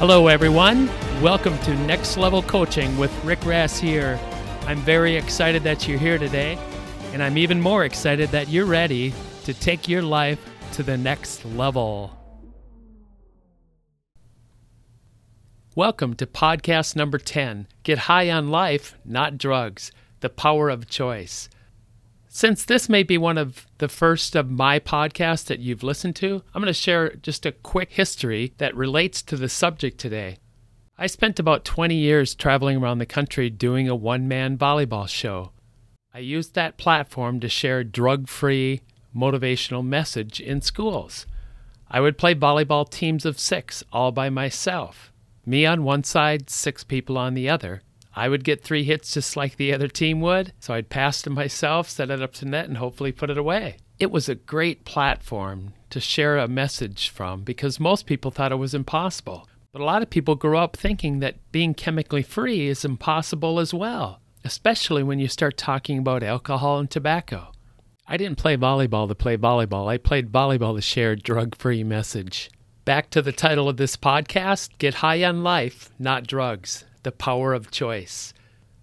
Hello, 0.00 0.28
everyone. 0.28 0.88
Welcome 1.20 1.58
to 1.58 1.74
Next 1.74 2.16
Level 2.16 2.40
Coaching 2.42 2.96
with 2.96 3.12
Rick 3.22 3.40
Rassier. 3.40 4.18
I'm 4.66 4.78
very 4.78 5.14
excited 5.14 5.62
that 5.64 5.86
you're 5.86 5.98
here 5.98 6.16
today, 6.16 6.56
and 7.12 7.22
I'm 7.22 7.36
even 7.36 7.60
more 7.60 7.84
excited 7.84 8.30
that 8.30 8.48
you're 8.48 8.64
ready 8.64 9.12
to 9.44 9.52
take 9.52 9.88
your 9.88 10.00
life 10.00 10.42
to 10.72 10.82
the 10.82 10.96
next 10.96 11.44
level. 11.44 12.16
Welcome 15.74 16.14
to 16.14 16.26
podcast 16.26 16.96
number 16.96 17.18
10 17.18 17.66
Get 17.82 17.98
High 17.98 18.30
on 18.30 18.48
Life, 18.48 18.96
Not 19.04 19.36
Drugs 19.36 19.92
The 20.20 20.30
Power 20.30 20.70
of 20.70 20.88
Choice. 20.88 21.50
Since 22.32 22.64
this 22.64 22.88
may 22.88 23.02
be 23.02 23.18
one 23.18 23.36
of 23.36 23.66
the 23.78 23.88
first 23.88 24.36
of 24.36 24.48
my 24.48 24.78
podcasts 24.78 25.46
that 25.46 25.58
you've 25.58 25.82
listened 25.82 26.14
to, 26.16 26.44
I'm 26.54 26.62
going 26.62 26.66
to 26.66 26.72
share 26.72 27.16
just 27.16 27.44
a 27.44 27.50
quick 27.50 27.90
history 27.90 28.54
that 28.58 28.76
relates 28.76 29.20
to 29.22 29.36
the 29.36 29.48
subject 29.48 29.98
today. 29.98 30.36
I 30.96 31.08
spent 31.08 31.40
about 31.40 31.64
20 31.64 31.96
years 31.96 32.36
traveling 32.36 32.76
around 32.76 32.98
the 32.98 33.04
country 33.04 33.50
doing 33.50 33.88
a 33.88 33.96
one 33.96 34.28
man 34.28 34.56
volleyball 34.56 35.08
show. 35.08 35.50
I 36.14 36.20
used 36.20 36.54
that 36.54 36.76
platform 36.76 37.40
to 37.40 37.48
share 37.48 37.82
drug 37.82 38.28
free 38.28 38.82
motivational 39.14 39.84
message 39.84 40.40
in 40.40 40.60
schools. 40.60 41.26
I 41.90 42.00
would 42.00 42.16
play 42.16 42.36
volleyball 42.36 42.88
teams 42.88 43.26
of 43.26 43.40
six 43.40 43.82
all 43.92 44.12
by 44.12 44.30
myself. 44.30 45.12
Me 45.44 45.66
on 45.66 45.82
one 45.82 46.04
side, 46.04 46.48
six 46.48 46.84
people 46.84 47.18
on 47.18 47.34
the 47.34 47.48
other. 47.48 47.82
I 48.14 48.28
would 48.28 48.44
get 48.44 48.62
three 48.62 48.84
hits 48.84 49.14
just 49.14 49.36
like 49.36 49.56
the 49.56 49.72
other 49.72 49.88
team 49.88 50.20
would, 50.20 50.52
so 50.58 50.74
I'd 50.74 50.90
pass 50.90 51.22
to 51.22 51.30
myself, 51.30 51.88
set 51.88 52.10
it 52.10 52.20
up 52.20 52.32
to 52.34 52.44
net, 52.44 52.68
and 52.68 52.78
hopefully 52.78 53.12
put 53.12 53.30
it 53.30 53.38
away. 53.38 53.76
It 53.98 54.10
was 54.10 54.28
a 54.28 54.34
great 54.34 54.84
platform 54.84 55.74
to 55.90 56.00
share 56.00 56.38
a 56.38 56.48
message 56.48 57.10
from 57.10 57.42
because 57.42 57.78
most 57.78 58.06
people 58.06 58.30
thought 58.30 58.52
it 58.52 58.56
was 58.56 58.74
impossible. 58.74 59.48
But 59.72 59.82
a 59.82 59.84
lot 59.84 60.02
of 60.02 60.10
people 60.10 60.34
grew 60.34 60.58
up 60.58 60.76
thinking 60.76 61.20
that 61.20 61.36
being 61.52 61.74
chemically 61.74 62.22
free 62.22 62.66
is 62.66 62.84
impossible 62.84 63.60
as 63.60 63.72
well, 63.72 64.20
especially 64.44 65.02
when 65.02 65.20
you 65.20 65.28
start 65.28 65.56
talking 65.56 65.98
about 65.98 66.24
alcohol 66.24 66.78
and 66.78 66.90
tobacco. 66.90 67.52
I 68.08 68.16
didn't 68.16 68.38
play 68.38 68.56
volleyball 68.56 69.06
to 69.06 69.14
play 69.14 69.36
volleyball, 69.36 69.88
I 69.88 69.98
played 69.98 70.32
volleyball 70.32 70.74
to 70.74 70.82
share 70.82 71.12
a 71.12 71.16
drug 71.16 71.54
free 71.54 71.84
message. 71.84 72.50
Back 72.84 73.10
to 73.10 73.22
the 73.22 73.30
title 73.30 73.68
of 73.68 73.76
this 73.76 73.96
podcast 73.96 74.70
Get 74.78 74.94
High 74.94 75.22
on 75.22 75.44
Life, 75.44 75.90
Not 75.98 76.26
Drugs 76.26 76.84
the 77.02 77.12
power 77.12 77.54
of 77.54 77.70
choice. 77.70 78.32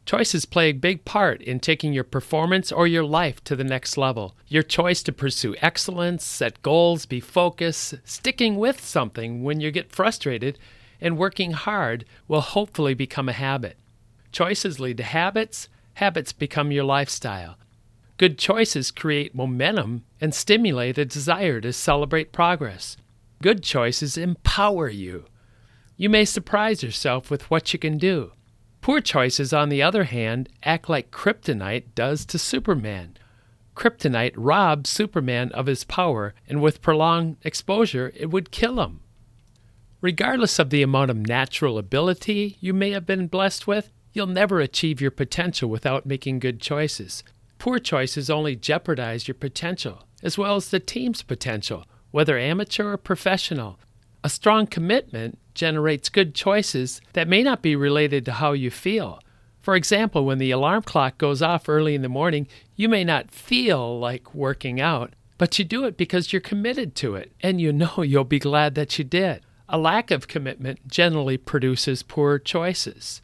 Choices 0.06 0.46
play 0.46 0.70
a 0.70 0.74
big 0.74 1.04
part 1.04 1.42
in 1.42 1.60
taking 1.60 1.92
your 1.92 2.06
performance 2.06 2.72
or 2.72 2.88
your 2.88 3.04
life 3.04 3.44
to 3.44 3.58
the 3.58 3.66
next 3.66 3.98
level. 3.98 4.38
Your 4.48 4.64
choice 4.64 5.04
to 5.04 5.12
pursue 5.12 5.54
excellence, 5.62 6.24
set 6.24 6.62
goals, 6.62 7.06
be 7.06 7.20
focused, 7.20 7.96
sticking 8.06 8.56
with 8.56 8.84
something 8.84 9.44
when 9.44 9.60
you 9.60 9.70
get 9.70 9.92
frustrated, 9.92 10.58
and 11.02 11.18
working 11.18 11.52
hard 11.52 12.06
will 12.28 12.40
hopefully 12.40 12.94
become 12.94 13.28
a 13.28 13.34
habit. 13.34 13.76
Choices 14.32 14.80
lead 14.80 14.96
to 14.98 15.04
habits, 15.04 15.68
habits 15.96 16.32
become 16.32 16.72
your 16.72 16.86
lifestyle. 16.86 17.58
Good 18.18 18.38
choices 18.38 18.92
create 18.92 19.36
momentum 19.36 20.06
and 20.22 20.34
stimulate 20.34 20.98
a 20.98 21.06
desire 21.06 21.60
to 21.60 21.74
celebrate 21.74 22.32
progress. 22.32 22.98
Good 23.42 23.62
choices 23.62 24.18
empower 24.18 24.90
you. 24.90 25.26
You 26.00 26.10
may 26.10 26.26
surprise 26.26 26.84
yourself 26.84 27.32
with 27.32 27.50
what 27.50 27.74
you 27.74 27.80
can 27.80 27.98
do. 27.98 28.32
Poor 28.82 29.02
choices, 29.02 29.52
on 29.52 29.70
the 29.70 29.82
other 29.82 30.04
hand, 30.04 30.48
act 30.62 30.88
like 30.88 31.10
kryptonite 31.10 31.96
does 31.96 32.24
to 32.28 32.38
Superman. 32.38 33.18
Kryptonite 33.76 34.36
robs 34.36 34.92
Superman 34.92 35.52
of 35.54 35.66
his 35.66 35.84
power, 35.84 36.36
and 36.48 36.62
with 36.62 36.84
prolonged 36.84 37.38
exposure, 37.44 38.14
it 38.16 38.28
would 38.28 38.52
kill 38.52 38.80
him. 38.80 39.00
Regardless 40.00 40.60
of 40.60 40.70
the 40.70 40.84
amount 40.84 41.10
of 41.10 41.18
natural 41.18 41.80
ability 41.80 42.58
you 42.62 42.76
may 42.76 42.92
have 42.92 43.08
been 43.08 43.26
blessed 43.26 43.66
with, 43.66 43.92
you'll 44.14 44.28
never 44.28 44.60
achieve 44.60 45.02
your 45.02 45.10
potential 45.12 45.68
without 45.68 46.06
making 46.06 46.38
good 46.38 46.62
choices. 46.62 47.24
Poor 47.58 47.80
choices 47.80 48.30
only 48.30 48.56
jeopardize 48.56 49.28
your 49.28 49.36
potential, 49.36 50.08
as 50.22 50.38
well 50.38 50.56
as 50.56 50.70
the 50.70 50.80
team's 50.80 51.24
potential, 51.24 51.86
whether 52.12 52.38
amateur 52.38 52.94
or 52.94 52.98
professional. 52.98 53.80
A 54.24 54.30
strong 54.30 54.68
commitment 54.68 55.40
generates 55.58 56.08
good 56.08 56.34
choices 56.34 57.02
that 57.14 57.28
may 57.28 57.44
not 57.44 57.62
be 57.62 57.76
related 57.76 58.24
to 58.26 58.34
how 58.34 58.54
you 58.54 58.72
feel. 58.72 59.20
For 59.60 59.76
example, 59.76 60.24
when 60.24 60.38
the 60.38 60.52
alarm 60.52 60.84
clock 60.84 61.18
goes 61.18 61.42
off 61.42 61.68
early 61.68 61.94
in 61.94 62.02
the 62.02 62.08
morning, 62.08 62.48
you 62.78 62.88
may 62.88 63.04
not 63.04 63.32
feel 63.32 64.00
like 64.00 64.34
working 64.34 64.80
out, 64.80 65.12
but 65.38 65.60
you 65.60 65.66
do 65.66 65.84
it 65.84 65.98
because 65.98 66.32
you're 66.32 66.40
committed 66.40 66.96
to 66.96 67.16
it, 67.16 67.34
and 67.42 67.60
you 67.60 67.74
know 67.74 68.02
you'll 68.02 68.24
be 68.24 68.40
glad 68.40 68.76
that 68.76 68.98
you 68.98 69.04
did. 69.04 69.42
A 69.68 69.78
lack 69.78 70.12
of 70.12 70.30
commitment 70.30 70.88
generally 70.88 71.38
produces 71.38 72.02
poor 72.02 72.40
choices. 72.40 73.22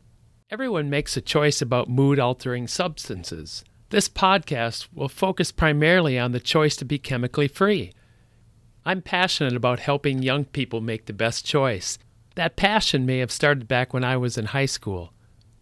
Everyone 0.51 0.89
makes 0.89 1.15
a 1.15 1.21
choice 1.21 1.61
about 1.61 1.89
mood 1.89 2.19
altering 2.19 2.67
substances. 2.67 3.63
This 3.89 4.09
podcast 4.09 4.87
will 4.93 5.07
focus 5.07 5.51
primarily 5.51 6.19
on 6.19 6.31
the 6.33 6.39
choice 6.39 6.75
to 6.77 6.85
be 6.85 6.97
chemically 6.97 7.47
free. 7.47 7.93
I'm 8.85 9.01
passionate 9.01 9.55
about 9.55 9.79
helping 9.79 10.21
young 10.21 10.43
people 10.43 10.81
make 10.81 11.05
the 11.05 11.13
best 11.13 11.45
choice. 11.45 11.97
That 12.35 12.55
passion 12.55 13.05
may 13.05 13.19
have 13.19 13.31
started 13.31 13.67
back 13.67 13.93
when 13.93 14.03
I 14.03 14.17
was 14.17 14.39
in 14.39 14.45
high 14.45 14.65
school. 14.65 15.13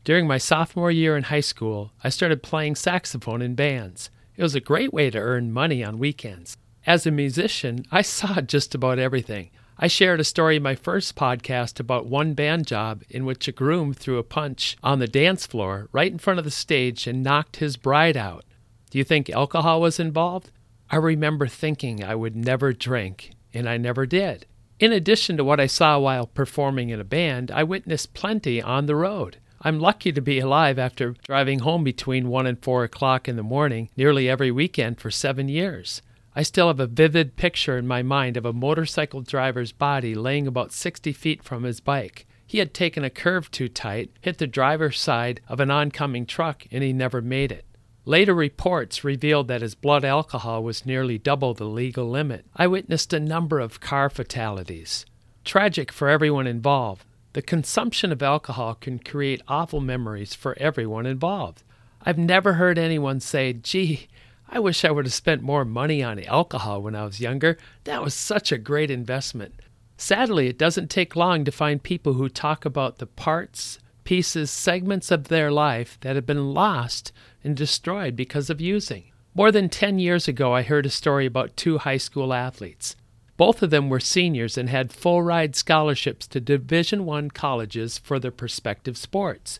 During 0.05 0.25
my 0.25 0.37
sophomore 0.37 0.89
year 0.89 1.17
in 1.17 1.23
high 1.23 1.41
school, 1.41 1.91
I 2.01 2.09
started 2.09 2.41
playing 2.41 2.75
saxophone 2.75 3.41
in 3.41 3.55
bands. 3.55 4.09
It 4.37 4.43
was 4.43 4.55
a 4.55 4.61
great 4.61 4.93
way 4.93 5.09
to 5.09 5.19
earn 5.19 5.51
money 5.51 5.83
on 5.83 5.99
weekends. 5.99 6.55
As 6.87 7.05
a 7.05 7.11
musician, 7.11 7.85
I 7.91 8.01
saw 8.17 8.39
just 8.39 8.73
about 8.73 8.99
everything. 8.99 9.51
I 9.77 9.87
shared 9.87 10.19
a 10.19 10.23
story 10.23 10.57
in 10.57 10.63
my 10.63 10.75
first 10.75 11.15
podcast 11.15 11.79
about 11.79 12.05
one 12.05 12.35
band 12.35 12.67
job 12.67 13.03
in 13.09 13.25
which 13.25 13.47
a 13.47 13.51
groom 13.51 13.93
threw 13.93 14.17
a 14.17 14.23
punch 14.23 14.77
on 14.81 14.99
the 14.99 15.07
dance 15.07 15.45
floor 15.45 15.89
right 15.91 16.11
in 16.11 16.19
front 16.19 16.39
of 16.39 16.45
the 16.45 16.51
stage 16.51 17.05
and 17.05 17.21
knocked 17.21 17.57
his 17.57 17.77
bride 17.77 18.15
out. 18.15 18.45
Do 18.91 18.97
you 18.97 19.03
think 19.03 19.29
alcohol 19.29 19.81
was 19.81 19.99
involved? 19.99 20.51
I 20.89 20.97
remember 20.97 21.47
thinking 21.47 22.03
I 22.03 22.15
would 22.15 22.35
never 22.35 22.73
drink, 22.73 23.31
and 23.53 23.67
I 23.67 23.77
never 23.77 24.05
did. 24.05 24.45
In 24.81 24.91
addition 24.91 25.37
to 25.37 25.43
what 25.43 25.59
I 25.59 25.67
saw 25.67 25.99
while 25.99 26.25
performing 26.25 26.89
in 26.89 26.99
a 26.99 27.03
band, 27.03 27.51
I 27.51 27.61
witnessed 27.61 28.15
plenty 28.15 28.59
on 28.59 28.87
the 28.87 28.95
road. 28.95 29.37
I'm 29.61 29.79
lucky 29.79 30.11
to 30.11 30.21
be 30.21 30.39
alive 30.39 30.79
after 30.79 31.13
driving 31.23 31.59
home 31.59 31.83
between 31.83 32.29
1 32.29 32.47
and 32.47 32.59
4 32.63 32.85
o'clock 32.85 33.27
in 33.27 33.35
the 33.35 33.43
morning 33.43 33.89
nearly 33.95 34.27
every 34.27 34.49
weekend 34.49 34.99
for 34.99 35.11
seven 35.11 35.47
years. 35.47 36.01
I 36.35 36.41
still 36.41 36.65
have 36.65 36.79
a 36.79 36.87
vivid 36.87 37.35
picture 37.35 37.77
in 37.77 37.85
my 37.85 38.01
mind 38.01 38.37
of 38.37 38.45
a 38.45 38.53
motorcycle 38.53 39.21
driver's 39.21 39.71
body 39.71 40.15
laying 40.15 40.47
about 40.47 40.71
60 40.71 41.13
feet 41.13 41.43
from 41.43 41.61
his 41.61 41.79
bike. 41.79 42.25
He 42.47 42.57
had 42.57 42.73
taken 42.73 43.03
a 43.03 43.11
curve 43.11 43.51
too 43.51 43.69
tight, 43.69 44.09
hit 44.21 44.39
the 44.39 44.47
driver's 44.47 44.99
side 44.99 45.41
of 45.47 45.59
an 45.59 45.69
oncoming 45.69 46.25
truck, 46.25 46.65
and 46.71 46.83
he 46.83 46.91
never 46.91 47.21
made 47.21 47.51
it. 47.51 47.65
Later 48.05 48.33
reports 48.33 49.03
revealed 49.03 49.47
that 49.47 49.61
his 49.61 49.75
blood 49.75 50.03
alcohol 50.03 50.63
was 50.63 50.85
nearly 50.85 51.19
double 51.19 51.53
the 51.53 51.65
legal 51.65 52.09
limit. 52.09 52.45
I 52.55 52.65
witnessed 52.65 53.13
a 53.13 53.19
number 53.19 53.59
of 53.59 53.79
car 53.79 54.09
fatalities. 54.09 55.05
Tragic 55.45 55.91
for 55.91 56.09
everyone 56.09 56.47
involved. 56.47 57.05
The 57.33 57.43
consumption 57.43 58.11
of 58.11 58.23
alcohol 58.23 58.73
can 58.73 58.99
create 58.99 59.43
awful 59.47 59.81
memories 59.81 60.33
for 60.33 60.57
everyone 60.59 61.05
involved. 61.05 61.63
I've 62.03 62.17
never 62.17 62.53
heard 62.53 62.79
anyone 62.79 63.19
say, 63.19 63.53
gee, 63.53 64.07
I 64.49 64.59
wish 64.59 64.83
I 64.83 64.91
would 64.91 65.05
have 65.05 65.13
spent 65.13 65.43
more 65.43 65.63
money 65.63 66.03
on 66.03 66.21
alcohol 66.23 66.81
when 66.81 66.95
I 66.95 67.05
was 67.05 67.21
younger. 67.21 67.57
That 67.83 68.03
was 68.03 68.13
such 68.13 68.51
a 68.51 68.57
great 68.57 68.89
investment. 68.89 69.61
Sadly, 69.95 70.47
it 70.47 70.57
doesn't 70.57 70.89
take 70.89 71.15
long 71.15 71.45
to 71.45 71.51
find 71.51 71.81
people 71.81 72.13
who 72.13 72.27
talk 72.27 72.65
about 72.65 72.97
the 72.97 73.05
parts, 73.05 73.77
pieces, 74.03 74.51
segments 74.51 75.11
of 75.11 75.27
their 75.27 75.51
life 75.51 75.97
that 76.01 76.15
have 76.15 76.25
been 76.25 76.53
lost 76.53 77.11
and 77.43 77.55
destroyed 77.55 78.15
because 78.15 78.49
of 78.49 78.61
using. 78.61 79.05
More 79.33 79.51
than 79.51 79.69
10 79.69 79.99
years 79.99 80.27
ago, 80.27 80.53
I 80.53 80.61
heard 80.61 80.85
a 80.85 80.89
story 80.89 81.25
about 81.25 81.55
two 81.55 81.77
high 81.77 81.97
school 81.97 82.33
athletes. 82.33 82.95
Both 83.37 83.63
of 83.63 83.69
them 83.69 83.89
were 83.89 83.99
seniors 83.99 84.57
and 84.57 84.69
had 84.69 84.93
full 84.93 85.23
ride 85.23 85.55
scholarships 85.55 86.27
to 86.27 86.39
Division 86.39 87.09
I 87.09 87.27
colleges 87.33 87.97
for 87.97 88.19
their 88.19 88.29
prospective 88.29 88.97
sports. 88.97 89.59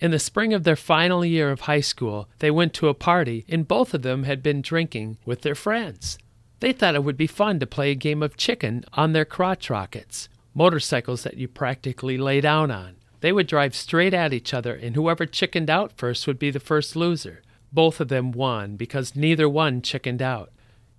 In 0.00 0.10
the 0.10 0.18
spring 0.18 0.52
of 0.52 0.64
their 0.64 0.76
final 0.76 1.24
year 1.24 1.50
of 1.50 1.62
high 1.62 1.80
school, 1.80 2.28
they 2.40 2.50
went 2.50 2.74
to 2.74 2.88
a 2.88 2.94
party, 2.94 3.44
and 3.48 3.66
both 3.66 3.94
of 3.94 4.02
them 4.02 4.24
had 4.24 4.42
been 4.42 4.60
drinking 4.60 5.18
with 5.24 5.42
their 5.42 5.54
friends. 5.54 6.18
They 6.60 6.72
thought 6.72 6.94
it 6.94 7.02
would 7.02 7.16
be 7.16 7.26
fun 7.26 7.60
to 7.60 7.66
play 7.66 7.92
a 7.92 7.96
game 7.96 8.22
of 8.22 8.36
chicken 8.36 8.84
on 8.92 9.12
their 9.12 9.24
crotch 9.24 9.70
rockets, 9.70 10.28
motorcycles 10.54 11.22
that 11.22 11.36
you 11.36 11.48
practically 11.48 12.18
lay 12.18 12.40
down 12.40 12.70
on. 12.70 12.97
They 13.20 13.32
would 13.32 13.46
drive 13.46 13.74
straight 13.74 14.14
at 14.14 14.32
each 14.32 14.54
other, 14.54 14.74
and 14.74 14.94
whoever 14.94 15.26
chickened 15.26 15.68
out 15.68 15.92
first 15.92 16.26
would 16.26 16.38
be 16.38 16.50
the 16.50 16.60
first 16.60 16.94
loser. 16.94 17.42
Both 17.72 18.00
of 18.00 18.08
them 18.08 18.32
won 18.32 18.76
because 18.76 19.16
neither 19.16 19.48
one 19.48 19.82
chickened 19.82 20.22
out. 20.22 20.52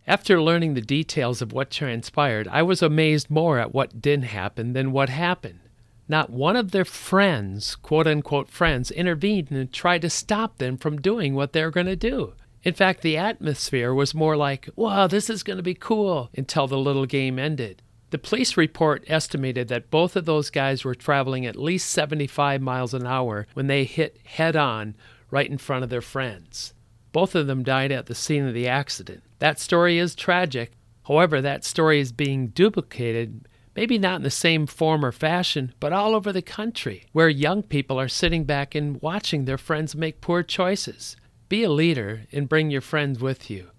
After 0.05 0.41
learning 0.41 0.73
the 0.73 0.81
details 0.81 1.41
of 1.41 1.53
what 1.53 1.69
transpired, 1.69 2.47
I 2.47 2.63
was 2.63 2.81
amazed 2.81 3.29
more 3.29 3.59
at 3.59 3.73
what 3.73 4.01
didn't 4.01 4.25
happen 4.25 4.73
than 4.73 4.91
what 4.91 5.09
happened. 5.09 5.59
Not 6.07 6.31
one 6.31 6.55
of 6.55 6.71
their 6.71 6.85
friends, 6.85 7.75
quote 7.75 8.07
unquote 8.07 8.49
friends, 8.49 8.89
intervened 8.89 9.51
and 9.51 9.71
tried 9.71 10.01
to 10.01 10.09
stop 10.09 10.57
them 10.57 10.77
from 10.77 10.99
doing 10.99 11.35
what 11.35 11.53
they 11.53 11.63
were 11.63 11.69
going 11.69 11.85
to 11.85 11.95
do. 11.95 12.33
In 12.63 12.73
fact, 12.73 13.01
the 13.01 13.17
atmosphere 13.17 13.93
was 13.93 14.15
more 14.15 14.35
like, 14.35 14.67
wow, 14.75 15.07
this 15.07 15.29
is 15.29 15.43
going 15.43 15.57
to 15.57 15.63
be 15.63 15.75
cool, 15.75 16.29
until 16.35 16.67
the 16.67 16.77
little 16.77 17.05
game 17.05 17.37
ended. 17.39 17.83
The 18.11 18.17
police 18.17 18.57
report 18.57 19.03
estimated 19.07 19.67
that 19.67 19.91
both 19.91 20.15
of 20.15 20.25
those 20.25 20.49
guys 20.49 20.83
were 20.83 20.95
traveling 20.95 21.45
at 21.45 21.55
least 21.55 21.89
75 21.91 22.61
miles 22.61 22.93
an 22.93 23.05
hour 23.05 23.45
when 23.53 23.67
they 23.67 23.83
hit 23.83 24.17
head 24.25 24.55
on 24.55 24.95
right 25.29 25.49
in 25.49 25.59
front 25.59 25.83
of 25.83 25.89
their 25.89 26.01
friends. 26.01 26.73
Both 27.11 27.35
of 27.35 27.47
them 27.47 27.63
died 27.63 27.91
at 27.91 28.07
the 28.07 28.15
scene 28.15 28.47
of 28.47 28.53
the 28.53 28.67
accident. 28.67 29.23
That 29.39 29.59
story 29.59 29.97
is 29.99 30.15
tragic. 30.15 30.71
However, 31.07 31.41
that 31.41 31.65
story 31.65 31.99
is 31.99 32.11
being 32.11 32.47
duplicated, 32.47 33.47
maybe 33.75 33.97
not 33.97 34.17
in 34.17 34.23
the 34.23 34.29
same 34.29 34.65
form 34.65 35.05
or 35.05 35.11
fashion, 35.11 35.73
but 35.79 35.93
all 35.93 36.15
over 36.15 36.31
the 36.31 36.41
country, 36.41 37.03
where 37.11 37.29
young 37.29 37.63
people 37.63 37.99
are 37.99 38.07
sitting 38.07 38.43
back 38.43 38.75
and 38.75 39.01
watching 39.01 39.45
their 39.45 39.57
friends 39.57 39.95
make 39.95 40.21
poor 40.21 40.43
choices. 40.43 41.15
Be 41.47 41.63
a 41.63 41.71
leader 41.71 42.21
and 42.31 42.49
bring 42.49 42.69
your 42.69 42.81
friends 42.81 43.19
with 43.19 43.49
you. 43.49 43.69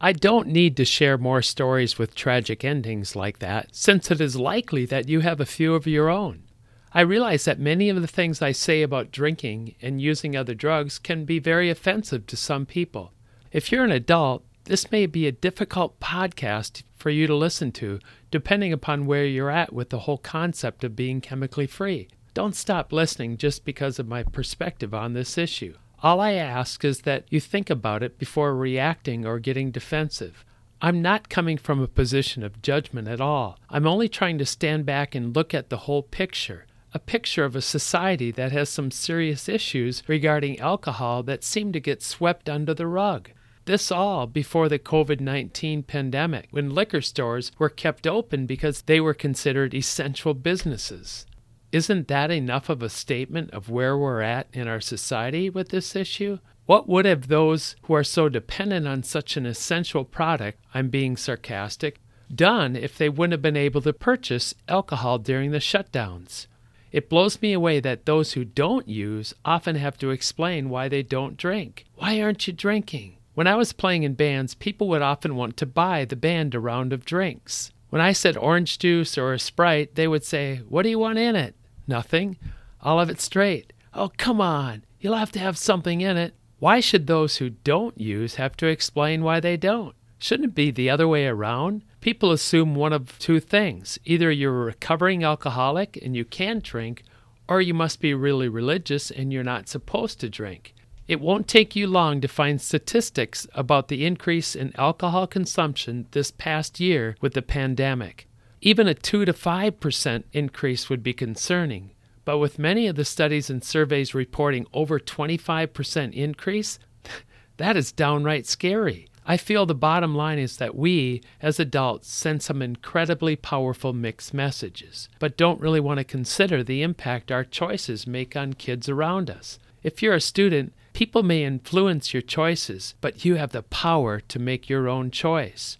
I 0.00 0.12
don't 0.12 0.46
need 0.46 0.76
to 0.76 0.84
share 0.84 1.18
more 1.18 1.42
stories 1.42 1.98
with 1.98 2.14
tragic 2.14 2.64
endings 2.64 3.16
like 3.16 3.40
that, 3.40 3.74
since 3.74 4.12
it 4.12 4.20
is 4.20 4.36
likely 4.36 4.86
that 4.86 5.08
you 5.08 5.20
have 5.20 5.40
a 5.40 5.46
few 5.46 5.74
of 5.74 5.88
your 5.88 6.08
own. 6.08 6.44
I 6.92 7.00
realize 7.00 7.44
that 7.46 7.58
many 7.58 7.88
of 7.88 8.00
the 8.00 8.06
things 8.06 8.40
I 8.40 8.52
say 8.52 8.82
about 8.82 9.10
drinking 9.10 9.74
and 9.82 10.00
using 10.00 10.36
other 10.36 10.54
drugs 10.54 11.00
can 11.00 11.24
be 11.24 11.40
very 11.40 11.68
offensive 11.68 12.26
to 12.28 12.36
some 12.36 12.64
people. 12.64 13.12
If 13.50 13.72
you're 13.72 13.84
an 13.84 13.90
adult, 13.90 14.44
this 14.64 14.92
may 14.92 15.06
be 15.06 15.26
a 15.26 15.32
difficult 15.32 15.98
podcast 15.98 16.84
for 16.94 17.10
you 17.10 17.26
to 17.26 17.34
listen 17.34 17.72
to, 17.72 17.98
depending 18.30 18.72
upon 18.72 19.06
where 19.06 19.24
you're 19.24 19.50
at 19.50 19.72
with 19.72 19.90
the 19.90 20.00
whole 20.00 20.18
concept 20.18 20.84
of 20.84 20.94
being 20.94 21.20
chemically 21.20 21.66
free. 21.66 22.06
Don't 22.34 22.54
stop 22.54 22.92
listening 22.92 23.36
just 23.36 23.64
because 23.64 23.98
of 23.98 24.06
my 24.06 24.22
perspective 24.22 24.94
on 24.94 25.14
this 25.14 25.36
issue. 25.36 25.74
All 26.00 26.20
I 26.20 26.34
ask 26.34 26.84
is 26.84 27.00
that 27.00 27.24
you 27.28 27.40
think 27.40 27.70
about 27.70 28.04
it 28.04 28.18
before 28.18 28.54
reacting 28.54 29.26
or 29.26 29.40
getting 29.40 29.72
defensive. 29.72 30.44
I'm 30.80 31.02
not 31.02 31.28
coming 31.28 31.58
from 31.58 31.80
a 31.80 31.88
position 31.88 32.44
of 32.44 32.62
judgment 32.62 33.08
at 33.08 33.20
all. 33.20 33.58
I'm 33.68 33.84
only 33.84 34.08
trying 34.08 34.38
to 34.38 34.46
stand 34.46 34.86
back 34.86 35.16
and 35.16 35.34
look 35.34 35.52
at 35.52 35.70
the 35.70 35.78
whole 35.78 36.04
picture. 36.04 36.66
A 36.94 37.00
picture 37.00 37.44
of 37.44 37.56
a 37.56 37.60
society 37.60 38.30
that 38.30 38.52
has 38.52 38.68
some 38.68 38.92
serious 38.92 39.48
issues 39.48 40.04
regarding 40.06 40.60
alcohol 40.60 41.24
that 41.24 41.42
seem 41.42 41.72
to 41.72 41.80
get 41.80 42.00
swept 42.00 42.48
under 42.48 42.74
the 42.74 42.86
rug. 42.86 43.30
This 43.64 43.90
all 43.90 44.28
before 44.28 44.68
the 44.68 44.78
COVID 44.78 45.18
19 45.18 45.82
pandemic, 45.82 46.46
when 46.52 46.74
liquor 46.74 47.00
stores 47.00 47.50
were 47.58 47.68
kept 47.68 48.06
open 48.06 48.46
because 48.46 48.82
they 48.82 49.00
were 49.00 49.14
considered 49.14 49.74
essential 49.74 50.32
businesses. 50.32 51.26
Isn't 51.70 52.08
that 52.08 52.30
enough 52.30 52.70
of 52.70 52.82
a 52.82 52.88
statement 52.88 53.50
of 53.50 53.68
where 53.68 53.96
we're 53.96 54.22
at 54.22 54.46
in 54.54 54.66
our 54.66 54.80
society 54.80 55.50
with 55.50 55.68
this 55.68 55.94
issue? 55.94 56.38
What 56.64 56.88
would 56.88 57.04
have 57.04 57.28
those 57.28 57.76
who 57.82 57.94
are 57.94 58.04
so 58.04 58.30
dependent 58.30 58.88
on 58.88 59.02
such 59.02 59.36
an 59.36 59.44
essential 59.44 60.04
product, 60.04 60.60
I'm 60.72 60.88
being 60.88 61.16
sarcastic, 61.18 62.00
done 62.34 62.74
if 62.74 62.96
they 62.96 63.10
wouldn't 63.10 63.32
have 63.32 63.42
been 63.42 63.56
able 63.56 63.82
to 63.82 63.92
purchase 63.92 64.54
alcohol 64.66 65.18
during 65.18 65.50
the 65.50 65.58
shutdowns? 65.58 66.46
It 66.90 67.10
blows 67.10 67.42
me 67.42 67.52
away 67.52 67.80
that 67.80 68.06
those 68.06 68.32
who 68.32 68.46
don't 68.46 68.88
use 68.88 69.34
often 69.44 69.76
have 69.76 69.98
to 69.98 70.10
explain 70.10 70.70
why 70.70 70.88
they 70.88 71.02
don't 71.02 71.36
drink. 71.36 71.84
Why 71.96 72.20
aren't 72.22 72.46
you 72.46 72.54
drinking? 72.54 73.18
When 73.34 73.46
I 73.46 73.56
was 73.56 73.74
playing 73.74 74.04
in 74.04 74.14
bands, 74.14 74.54
people 74.54 74.88
would 74.88 75.02
often 75.02 75.36
want 75.36 75.58
to 75.58 75.66
buy 75.66 76.06
the 76.06 76.16
band 76.16 76.54
a 76.54 76.60
round 76.60 76.94
of 76.94 77.04
drinks. 77.04 77.72
When 77.90 78.02
I 78.02 78.12
said 78.12 78.36
orange 78.36 78.78
juice 78.78 79.16
or 79.16 79.32
a 79.32 79.38
Sprite, 79.38 79.94
they 79.94 80.08
would 80.08 80.24
say, 80.24 80.62
What 80.68 80.82
do 80.82 80.88
you 80.88 80.98
want 80.98 81.18
in 81.18 81.36
it? 81.36 81.54
Nothing. 81.88 82.36
I'll 82.82 83.00
have 83.00 83.10
it 83.10 83.20
straight. 83.20 83.72
Oh, 83.94 84.12
come 84.16 84.40
on. 84.40 84.84
You'll 85.00 85.16
have 85.16 85.32
to 85.32 85.38
have 85.40 85.58
something 85.58 86.00
in 86.02 86.16
it. 86.16 86.34
Why 86.58 86.80
should 86.80 87.06
those 87.06 87.38
who 87.38 87.50
don't 87.50 88.00
use 88.00 88.34
have 88.34 88.56
to 88.58 88.66
explain 88.66 89.22
why 89.22 89.40
they 89.40 89.56
don't? 89.56 89.96
Shouldn't 90.18 90.50
it 90.50 90.54
be 90.54 90.70
the 90.70 90.90
other 90.90 91.08
way 91.08 91.26
around? 91.26 91.82
People 92.00 92.30
assume 92.30 92.74
one 92.74 92.92
of 92.92 93.18
two 93.18 93.40
things 93.40 93.98
either 94.04 94.30
you're 94.30 94.62
a 94.62 94.64
recovering 94.66 95.24
alcoholic 95.24 95.96
and 96.02 96.14
you 96.14 96.24
can 96.24 96.60
drink, 96.60 97.04
or 97.48 97.60
you 97.60 97.74
must 97.74 98.00
be 98.00 98.12
really 98.12 98.48
religious 98.48 99.10
and 99.10 99.32
you're 99.32 99.42
not 99.42 99.68
supposed 99.68 100.20
to 100.20 100.28
drink. 100.28 100.74
It 101.06 101.20
won't 101.20 101.48
take 101.48 101.74
you 101.74 101.86
long 101.86 102.20
to 102.20 102.28
find 102.28 102.60
statistics 102.60 103.46
about 103.54 103.88
the 103.88 104.04
increase 104.04 104.54
in 104.54 104.76
alcohol 104.76 105.26
consumption 105.26 106.06
this 106.10 106.30
past 106.30 106.80
year 106.80 107.16
with 107.22 107.32
the 107.32 107.42
pandemic. 107.42 108.27
Even 108.60 108.88
a 108.88 108.94
2 108.94 109.24
to 109.24 109.32
5% 109.32 110.24
increase 110.32 110.90
would 110.90 111.02
be 111.02 111.12
concerning, 111.12 111.92
but 112.24 112.38
with 112.38 112.58
many 112.58 112.86
of 112.88 112.96
the 112.96 113.04
studies 113.04 113.48
and 113.48 113.62
surveys 113.62 114.14
reporting 114.14 114.66
over 114.72 114.98
25% 114.98 116.12
increase, 116.12 116.78
that 117.56 117.76
is 117.76 117.92
downright 117.92 118.46
scary. 118.46 119.06
I 119.24 119.36
feel 119.36 119.66
the 119.66 119.74
bottom 119.74 120.14
line 120.14 120.38
is 120.38 120.56
that 120.56 120.74
we, 120.74 121.22
as 121.42 121.60
adults, 121.60 122.10
send 122.10 122.42
some 122.42 122.62
incredibly 122.62 123.36
powerful 123.36 123.92
mixed 123.92 124.32
messages, 124.32 125.08
but 125.18 125.36
don't 125.36 125.60
really 125.60 125.80
want 125.80 125.98
to 125.98 126.04
consider 126.04 126.64
the 126.64 126.82
impact 126.82 127.30
our 127.30 127.44
choices 127.44 128.06
make 128.06 128.34
on 128.36 128.54
kids 128.54 128.88
around 128.88 129.30
us. 129.30 129.58
If 129.82 130.02
you're 130.02 130.14
a 130.14 130.20
student, 130.20 130.72
people 130.94 131.22
may 131.22 131.44
influence 131.44 132.12
your 132.14 132.22
choices, 132.22 132.94
but 133.00 133.24
you 133.24 133.36
have 133.36 133.52
the 133.52 133.62
power 133.62 134.18
to 134.20 134.38
make 134.38 134.68
your 134.68 134.88
own 134.88 135.10
choice. 135.10 135.76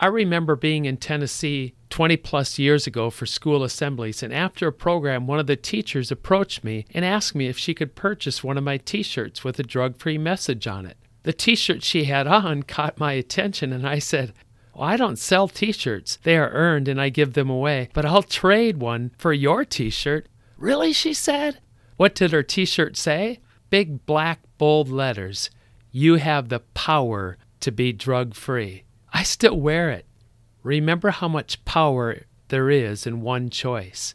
I 0.00 0.06
remember 0.06 0.56
being 0.56 0.84
in 0.84 0.96
Tennessee 0.96 1.74
20 1.92 2.16
plus 2.16 2.58
years 2.58 2.86
ago 2.86 3.10
for 3.10 3.26
school 3.26 3.62
assemblies, 3.62 4.22
and 4.22 4.32
after 4.32 4.66
a 4.66 4.72
program, 4.72 5.26
one 5.26 5.38
of 5.38 5.46
the 5.46 5.56
teachers 5.56 6.10
approached 6.10 6.64
me 6.64 6.86
and 6.94 7.04
asked 7.04 7.34
me 7.34 7.48
if 7.48 7.58
she 7.58 7.74
could 7.74 7.94
purchase 7.94 8.42
one 8.42 8.56
of 8.56 8.64
my 8.64 8.78
t 8.78 9.02
shirts 9.02 9.44
with 9.44 9.58
a 9.58 9.62
drug 9.62 9.98
free 9.98 10.16
message 10.16 10.66
on 10.66 10.86
it. 10.86 10.96
The 11.24 11.34
t 11.34 11.54
shirt 11.54 11.82
she 11.84 12.04
had 12.04 12.26
on 12.26 12.62
caught 12.74 12.98
my 12.98 13.12
attention, 13.12 13.74
and 13.74 13.86
I 13.86 13.98
said, 13.98 14.32
well, 14.74 14.88
I 14.88 14.96
don't 14.96 15.18
sell 15.18 15.48
t 15.48 15.70
shirts. 15.70 16.18
They 16.22 16.38
are 16.38 16.48
earned 16.48 16.88
and 16.88 16.98
I 16.98 17.10
give 17.10 17.34
them 17.34 17.50
away, 17.50 17.90
but 17.92 18.06
I'll 18.06 18.22
trade 18.22 18.78
one 18.78 19.12
for 19.18 19.34
your 19.34 19.66
t 19.66 19.90
shirt. 19.90 20.28
Really? 20.56 20.94
She 20.94 21.12
said. 21.12 21.58
What 21.98 22.14
did 22.14 22.32
her 22.32 22.42
t 22.42 22.64
shirt 22.64 22.96
say? 22.96 23.40
Big 23.68 24.06
black 24.06 24.40
bold 24.56 24.88
letters. 24.88 25.50
You 25.90 26.14
have 26.14 26.48
the 26.48 26.60
power 26.60 27.36
to 27.60 27.70
be 27.70 27.92
drug 27.92 28.34
free. 28.34 28.84
I 29.12 29.24
still 29.24 29.60
wear 29.60 29.90
it. 29.90 30.06
Remember 30.62 31.10
how 31.10 31.28
much 31.28 31.64
power 31.64 32.22
there 32.48 32.70
is 32.70 33.06
in 33.06 33.22
one 33.22 33.50
choice. 33.50 34.14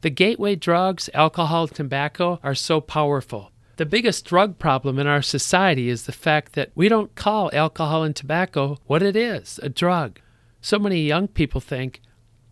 The 0.00 0.10
gateway 0.10 0.56
drugs, 0.56 1.10
alcohol, 1.14 1.68
tobacco 1.68 2.40
are 2.42 2.54
so 2.54 2.80
powerful. 2.80 3.52
The 3.76 3.86
biggest 3.86 4.24
drug 4.24 4.58
problem 4.58 4.98
in 4.98 5.06
our 5.06 5.22
society 5.22 5.88
is 5.88 6.04
the 6.04 6.12
fact 6.12 6.52
that 6.52 6.70
we 6.74 6.88
don't 6.88 7.14
call 7.14 7.50
alcohol 7.52 8.04
and 8.04 8.14
tobacco 8.14 8.78
what 8.86 9.02
it 9.02 9.16
is 9.16 9.58
a 9.62 9.68
drug. 9.68 10.20
So 10.60 10.78
many 10.78 11.02
young 11.02 11.28
people 11.28 11.60
think, 11.60 12.00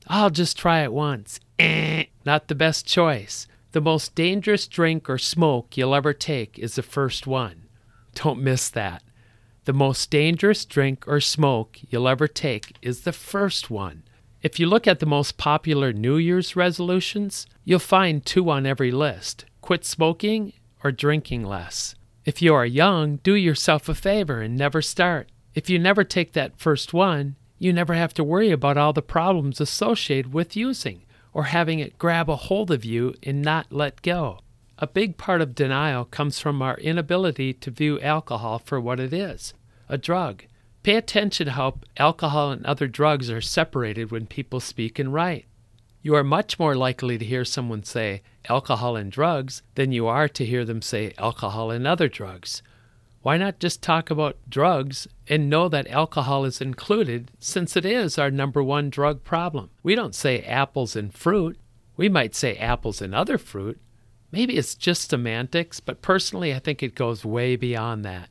I'll 0.06 0.30
just 0.30 0.58
try 0.58 0.82
it 0.82 0.92
once. 0.92 1.40
Eh, 1.58 2.04
not 2.24 2.48
the 2.48 2.54
best 2.54 2.86
choice. 2.86 3.46
The 3.72 3.80
most 3.80 4.14
dangerous 4.14 4.66
drink 4.66 5.08
or 5.08 5.18
smoke 5.18 5.76
you'll 5.76 5.94
ever 5.94 6.12
take 6.12 6.58
is 6.58 6.74
the 6.74 6.82
first 6.82 7.26
one. 7.26 7.68
Don't 8.14 8.42
miss 8.42 8.68
that. 8.70 9.02
The 9.70 9.74
most 9.74 10.10
dangerous 10.10 10.64
drink 10.64 11.06
or 11.06 11.20
smoke 11.20 11.78
you'll 11.88 12.08
ever 12.08 12.26
take 12.26 12.74
is 12.82 13.02
the 13.02 13.12
first 13.12 13.70
one. 13.70 14.02
If 14.42 14.58
you 14.58 14.66
look 14.66 14.88
at 14.88 14.98
the 14.98 15.06
most 15.06 15.38
popular 15.38 15.92
New 15.92 16.16
Year's 16.16 16.56
resolutions, 16.56 17.46
you'll 17.62 17.78
find 17.78 18.26
two 18.26 18.50
on 18.50 18.66
every 18.66 18.90
list 18.90 19.44
quit 19.60 19.84
smoking 19.84 20.54
or 20.82 20.90
drinking 20.90 21.44
less. 21.44 21.94
If 22.24 22.42
you 22.42 22.52
are 22.52 22.66
young, 22.66 23.18
do 23.18 23.34
yourself 23.34 23.88
a 23.88 23.94
favor 23.94 24.40
and 24.40 24.56
never 24.56 24.82
start. 24.82 25.28
If 25.54 25.70
you 25.70 25.78
never 25.78 26.02
take 26.02 26.32
that 26.32 26.58
first 26.58 26.92
one, 26.92 27.36
you 27.56 27.72
never 27.72 27.94
have 27.94 28.12
to 28.14 28.24
worry 28.24 28.50
about 28.50 28.76
all 28.76 28.92
the 28.92 29.02
problems 29.02 29.60
associated 29.60 30.34
with 30.34 30.56
using 30.56 31.02
or 31.32 31.44
having 31.44 31.78
it 31.78 31.96
grab 31.96 32.28
a 32.28 32.34
hold 32.34 32.72
of 32.72 32.84
you 32.84 33.14
and 33.22 33.40
not 33.40 33.72
let 33.72 34.02
go. 34.02 34.40
A 34.78 34.88
big 34.88 35.16
part 35.16 35.40
of 35.40 35.54
denial 35.54 36.06
comes 36.06 36.40
from 36.40 36.60
our 36.60 36.76
inability 36.78 37.52
to 37.52 37.70
view 37.70 38.00
alcohol 38.00 38.58
for 38.58 38.80
what 38.80 38.98
it 38.98 39.12
is 39.12 39.54
a 39.90 39.98
drug. 39.98 40.44
Pay 40.82 40.96
attention 40.96 41.46
to 41.46 41.52
how 41.52 41.78
alcohol 41.98 42.52
and 42.52 42.64
other 42.64 42.86
drugs 42.86 43.30
are 43.30 43.40
separated 43.40 44.10
when 44.10 44.26
people 44.26 44.60
speak 44.60 44.98
and 44.98 45.12
write. 45.12 45.44
You 46.02 46.14
are 46.14 46.24
much 46.24 46.58
more 46.58 46.74
likely 46.74 47.18
to 47.18 47.24
hear 47.24 47.44
someone 47.44 47.82
say 47.82 48.22
alcohol 48.48 48.96
and 48.96 49.12
drugs 49.12 49.62
than 49.74 49.92
you 49.92 50.06
are 50.06 50.28
to 50.28 50.46
hear 50.46 50.64
them 50.64 50.80
say 50.80 51.12
alcohol 51.18 51.70
and 51.70 51.86
other 51.86 52.08
drugs. 52.08 52.62
Why 53.22 53.36
not 53.36 53.60
just 53.60 53.82
talk 53.82 54.08
about 54.08 54.38
drugs 54.48 55.06
and 55.28 55.50
know 55.50 55.68
that 55.68 55.88
alcohol 55.88 56.46
is 56.46 56.62
included 56.62 57.30
since 57.38 57.76
it 57.76 57.84
is 57.84 58.18
our 58.18 58.30
number 58.30 58.62
one 58.62 58.88
drug 58.88 59.24
problem? 59.24 59.68
We 59.82 59.94
don't 59.94 60.14
say 60.14 60.40
apples 60.40 60.96
and 60.96 61.12
fruit. 61.12 61.58
We 61.98 62.08
might 62.08 62.34
say 62.34 62.56
apples 62.56 63.02
and 63.02 63.14
other 63.14 63.36
fruit, 63.36 63.78
Maybe 64.32 64.56
it's 64.56 64.74
just 64.74 65.10
semantics, 65.10 65.80
but 65.80 66.02
personally, 66.02 66.54
I 66.54 66.60
think 66.60 66.82
it 66.82 66.94
goes 66.94 67.24
way 67.24 67.56
beyond 67.56 68.04
that. 68.04 68.28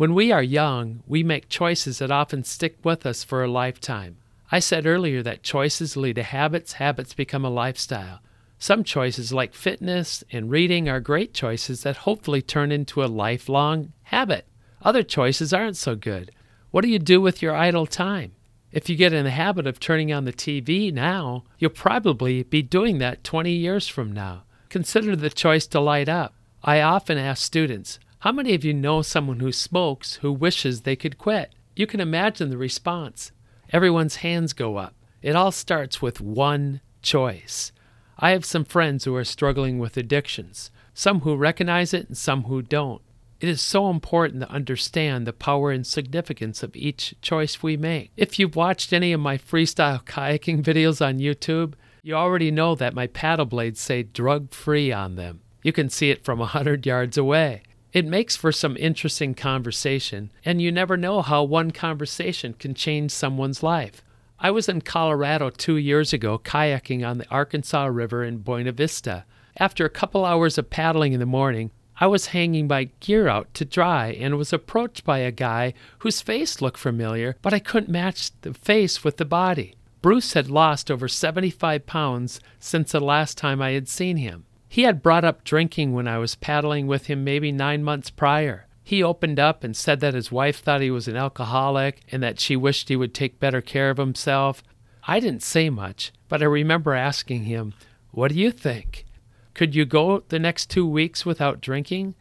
When 0.00 0.14
we 0.14 0.32
are 0.32 0.42
young, 0.42 1.02
we 1.06 1.22
make 1.22 1.50
choices 1.50 1.98
that 1.98 2.10
often 2.10 2.42
stick 2.42 2.78
with 2.82 3.04
us 3.04 3.22
for 3.22 3.44
a 3.44 3.50
lifetime. 3.50 4.16
I 4.50 4.58
said 4.58 4.86
earlier 4.86 5.22
that 5.22 5.42
choices 5.42 5.94
lead 5.94 6.14
to 6.14 6.22
habits, 6.22 6.72
habits 6.72 7.12
become 7.12 7.44
a 7.44 7.50
lifestyle. 7.50 8.20
Some 8.58 8.82
choices, 8.82 9.30
like 9.30 9.52
fitness 9.52 10.24
and 10.32 10.50
reading, 10.50 10.88
are 10.88 11.00
great 11.00 11.34
choices 11.34 11.82
that 11.82 12.08
hopefully 12.08 12.40
turn 12.40 12.72
into 12.72 13.04
a 13.04 13.12
lifelong 13.12 13.92
habit. 14.04 14.46
Other 14.80 15.02
choices 15.02 15.52
aren't 15.52 15.76
so 15.76 15.96
good. 15.96 16.30
What 16.70 16.80
do 16.80 16.88
you 16.88 16.98
do 16.98 17.20
with 17.20 17.42
your 17.42 17.54
idle 17.54 17.84
time? 17.84 18.32
If 18.72 18.88
you 18.88 18.96
get 18.96 19.12
in 19.12 19.24
the 19.24 19.30
habit 19.30 19.66
of 19.66 19.78
turning 19.78 20.14
on 20.14 20.24
the 20.24 20.32
TV 20.32 20.90
now, 20.90 21.44
you'll 21.58 21.72
probably 21.72 22.42
be 22.42 22.62
doing 22.62 23.00
that 23.00 23.22
20 23.22 23.52
years 23.52 23.86
from 23.86 24.12
now. 24.12 24.44
Consider 24.70 25.14
the 25.14 25.28
choice 25.28 25.66
to 25.66 25.78
light 25.78 26.08
up. 26.08 26.32
I 26.64 26.80
often 26.80 27.18
ask 27.18 27.42
students, 27.42 27.98
how 28.20 28.32
many 28.32 28.54
of 28.54 28.66
you 28.66 28.74
know 28.74 29.00
someone 29.00 29.40
who 29.40 29.50
smokes 29.50 30.16
who 30.16 30.30
wishes 30.30 30.82
they 30.82 30.94
could 30.94 31.16
quit? 31.16 31.54
You 31.74 31.86
can 31.86 32.00
imagine 32.00 32.50
the 32.50 32.58
response. 32.58 33.32
Everyone's 33.72 34.16
hands 34.16 34.52
go 34.52 34.76
up. 34.76 34.94
It 35.22 35.34
all 35.34 35.50
starts 35.50 36.02
with 36.02 36.20
one 36.20 36.82
choice. 37.00 37.72
I 38.18 38.32
have 38.32 38.44
some 38.44 38.66
friends 38.66 39.04
who 39.04 39.16
are 39.16 39.24
struggling 39.24 39.78
with 39.78 39.96
addictions, 39.96 40.70
some 40.92 41.20
who 41.20 41.34
recognize 41.34 41.94
it 41.94 42.08
and 42.08 42.16
some 42.16 42.42
who 42.42 42.60
don't. 42.60 43.00
It 43.40 43.48
is 43.48 43.62
so 43.62 43.88
important 43.88 44.42
to 44.42 44.50
understand 44.50 45.26
the 45.26 45.32
power 45.32 45.70
and 45.70 45.86
significance 45.86 46.62
of 46.62 46.76
each 46.76 47.14
choice 47.22 47.62
we 47.62 47.78
make. 47.78 48.10
If 48.18 48.38
you've 48.38 48.54
watched 48.54 48.92
any 48.92 49.14
of 49.14 49.20
my 49.20 49.38
freestyle 49.38 50.04
kayaking 50.04 50.62
videos 50.62 51.02
on 51.02 51.20
YouTube, 51.20 51.72
you 52.02 52.16
already 52.16 52.50
know 52.50 52.74
that 52.74 52.92
my 52.92 53.06
paddle 53.06 53.46
blades 53.46 53.80
say 53.80 54.02
drug 54.02 54.52
free 54.52 54.92
on 54.92 55.16
them. 55.16 55.40
You 55.62 55.72
can 55.72 55.88
see 55.88 56.10
it 56.10 56.22
from 56.22 56.38
a 56.38 56.52
100 56.52 56.84
yards 56.84 57.16
away. 57.16 57.62
It 57.92 58.06
makes 58.06 58.36
for 58.36 58.52
some 58.52 58.76
interesting 58.76 59.34
conversation, 59.34 60.30
and 60.44 60.62
you 60.62 60.70
never 60.70 60.96
know 60.96 61.22
how 61.22 61.42
one 61.42 61.72
conversation 61.72 62.54
can 62.54 62.72
change 62.72 63.10
someone's 63.10 63.64
life. 63.64 64.02
I 64.38 64.52
was 64.52 64.68
in 64.68 64.82
Colorado 64.82 65.50
two 65.50 65.76
years 65.76 66.12
ago 66.12 66.38
kayaking 66.38 67.06
on 67.06 67.18
the 67.18 67.28
Arkansas 67.30 67.86
River 67.86 68.22
in 68.22 68.38
Buena 68.38 68.72
Vista. 68.72 69.24
After 69.56 69.84
a 69.84 69.90
couple 69.90 70.24
hours 70.24 70.56
of 70.56 70.70
paddling 70.70 71.12
in 71.12 71.20
the 71.20 71.26
morning, 71.26 71.72
I 71.98 72.06
was 72.06 72.26
hanging 72.26 72.68
my 72.68 72.90
gear 73.00 73.28
out 73.28 73.52
to 73.54 73.64
dry 73.64 74.12
and 74.12 74.38
was 74.38 74.52
approached 74.52 75.04
by 75.04 75.18
a 75.18 75.32
guy 75.32 75.74
whose 75.98 76.22
face 76.22 76.62
looked 76.62 76.78
familiar, 76.78 77.36
but 77.42 77.52
I 77.52 77.58
couldn't 77.58 77.92
match 77.92 78.30
the 78.42 78.54
face 78.54 79.02
with 79.02 79.16
the 79.16 79.24
body. 79.24 79.74
Bruce 80.00 80.32
had 80.32 80.48
lost 80.48 80.90
over 80.90 81.08
75 81.08 81.84
pounds 81.86 82.40
since 82.58 82.92
the 82.92 83.00
last 83.00 83.36
time 83.36 83.60
I 83.60 83.72
had 83.72 83.88
seen 83.88 84.16
him. 84.16 84.46
He 84.72 84.82
had 84.82 85.02
brought 85.02 85.24
up 85.24 85.42
drinking 85.42 85.94
when 85.94 86.06
I 86.06 86.18
was 86.18 86.36
paddling 86.36 86.86
with 86.86 87.06
him 87.06 87.24
maybe 87.24 87.50
nine 87.50 87.82
months 87.82 88.08
prior. 88.08 88.68
He 88.84 89.02
opened 89.02 89.40
up 89.40 89.64
and 89.64 89.76
said 89.76 89.98
that 89.98 90.14
his 90.14 90.30
wife 90.30 90.60
thought 90.60 90.80
he 90.80 90.92
was 90.92 91.08
an 91.08 91.16
alcoholic 91.16 92.02
and 92.12 92.22
that 92.22 92.38
she 92.38 92.54
wished 92.54 92.88
he 92.88 92.94
would 92.94 93.12
take 93.12 93.40
better 93.40 93.60
care 93.60 93.90
of 93.90 93.96
himself. 93.96 94.62
I 95.08 95.18
didn't 95.18 95.42
say 95.42 95.70
much, 95.70 96.12
but 96.28 96.40
I 96.40 96.44
remember 96.44 96.94
asking 96.94 97.46
him, 97.46 97.74
What 98.12 98.28
do 98.28 98.36
you 98.36 98.52
think? 98.52 99.06
Could 99.54 99.74
you 99.74 99.84
go 99.84 100.22
the 100.28 100.38
next 100.38 100.70
two 100.70 100.86
weeks 100.86 101.26
without 101.26 101.60
drinking? 101.60 102.14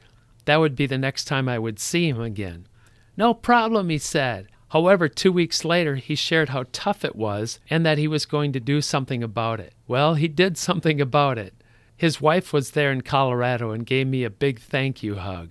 That 0.45 0.57
would 0.57 0.75
be 0.75 0.87
the 0.87 0.97
next 0.97 1.25
time 1.25 1.47
I 1.47 1.59
would 1.59 1.77
see 1.79 2.09
him 2.09 2.19
again. 2.19 2.65
No 3.15 3.35
problem, 3.35 3.89
he 3.89 3.99
said. 3.99 4.47
However, 4.69 5.07
two 5.07 5.31
weeks 5.31 5.63
later, 5.63 5.97
he 5.97 6.15
shared 6.15 6.49
how 6.49 6.65
tough 6.71 7.05
it 7.05 7.15
was 7.15 7.59
and 7.69 7.85
that 7.85 7.99
he 7.99 8.07
was 8.07 8.25
going 8.25 8.53
to 8.53 8.59
do 8.59 8.81
something 8.81 9.21
about 9.21 9.59
it. 9.59 9.75
Well, 9.87 10.15
he 10.15 10.27
did 10.27 10.57
something 10.57 10.99
about 10.99 11.37
it. 11.37 11.53
His 11.99 12.21
wife 12.21 12.53
was 12.53 12.71
there 12.71 12.93
in 12.93 13.01
Colorado 13.01 13.71
and 13.71 13.85
gave 13.85 14.07
me 14.07 14.23
a 14.23 14.29
big 14.29 14.61
thank 14.61 15.03
you 15.03 15.15
hug. 15.15 15.49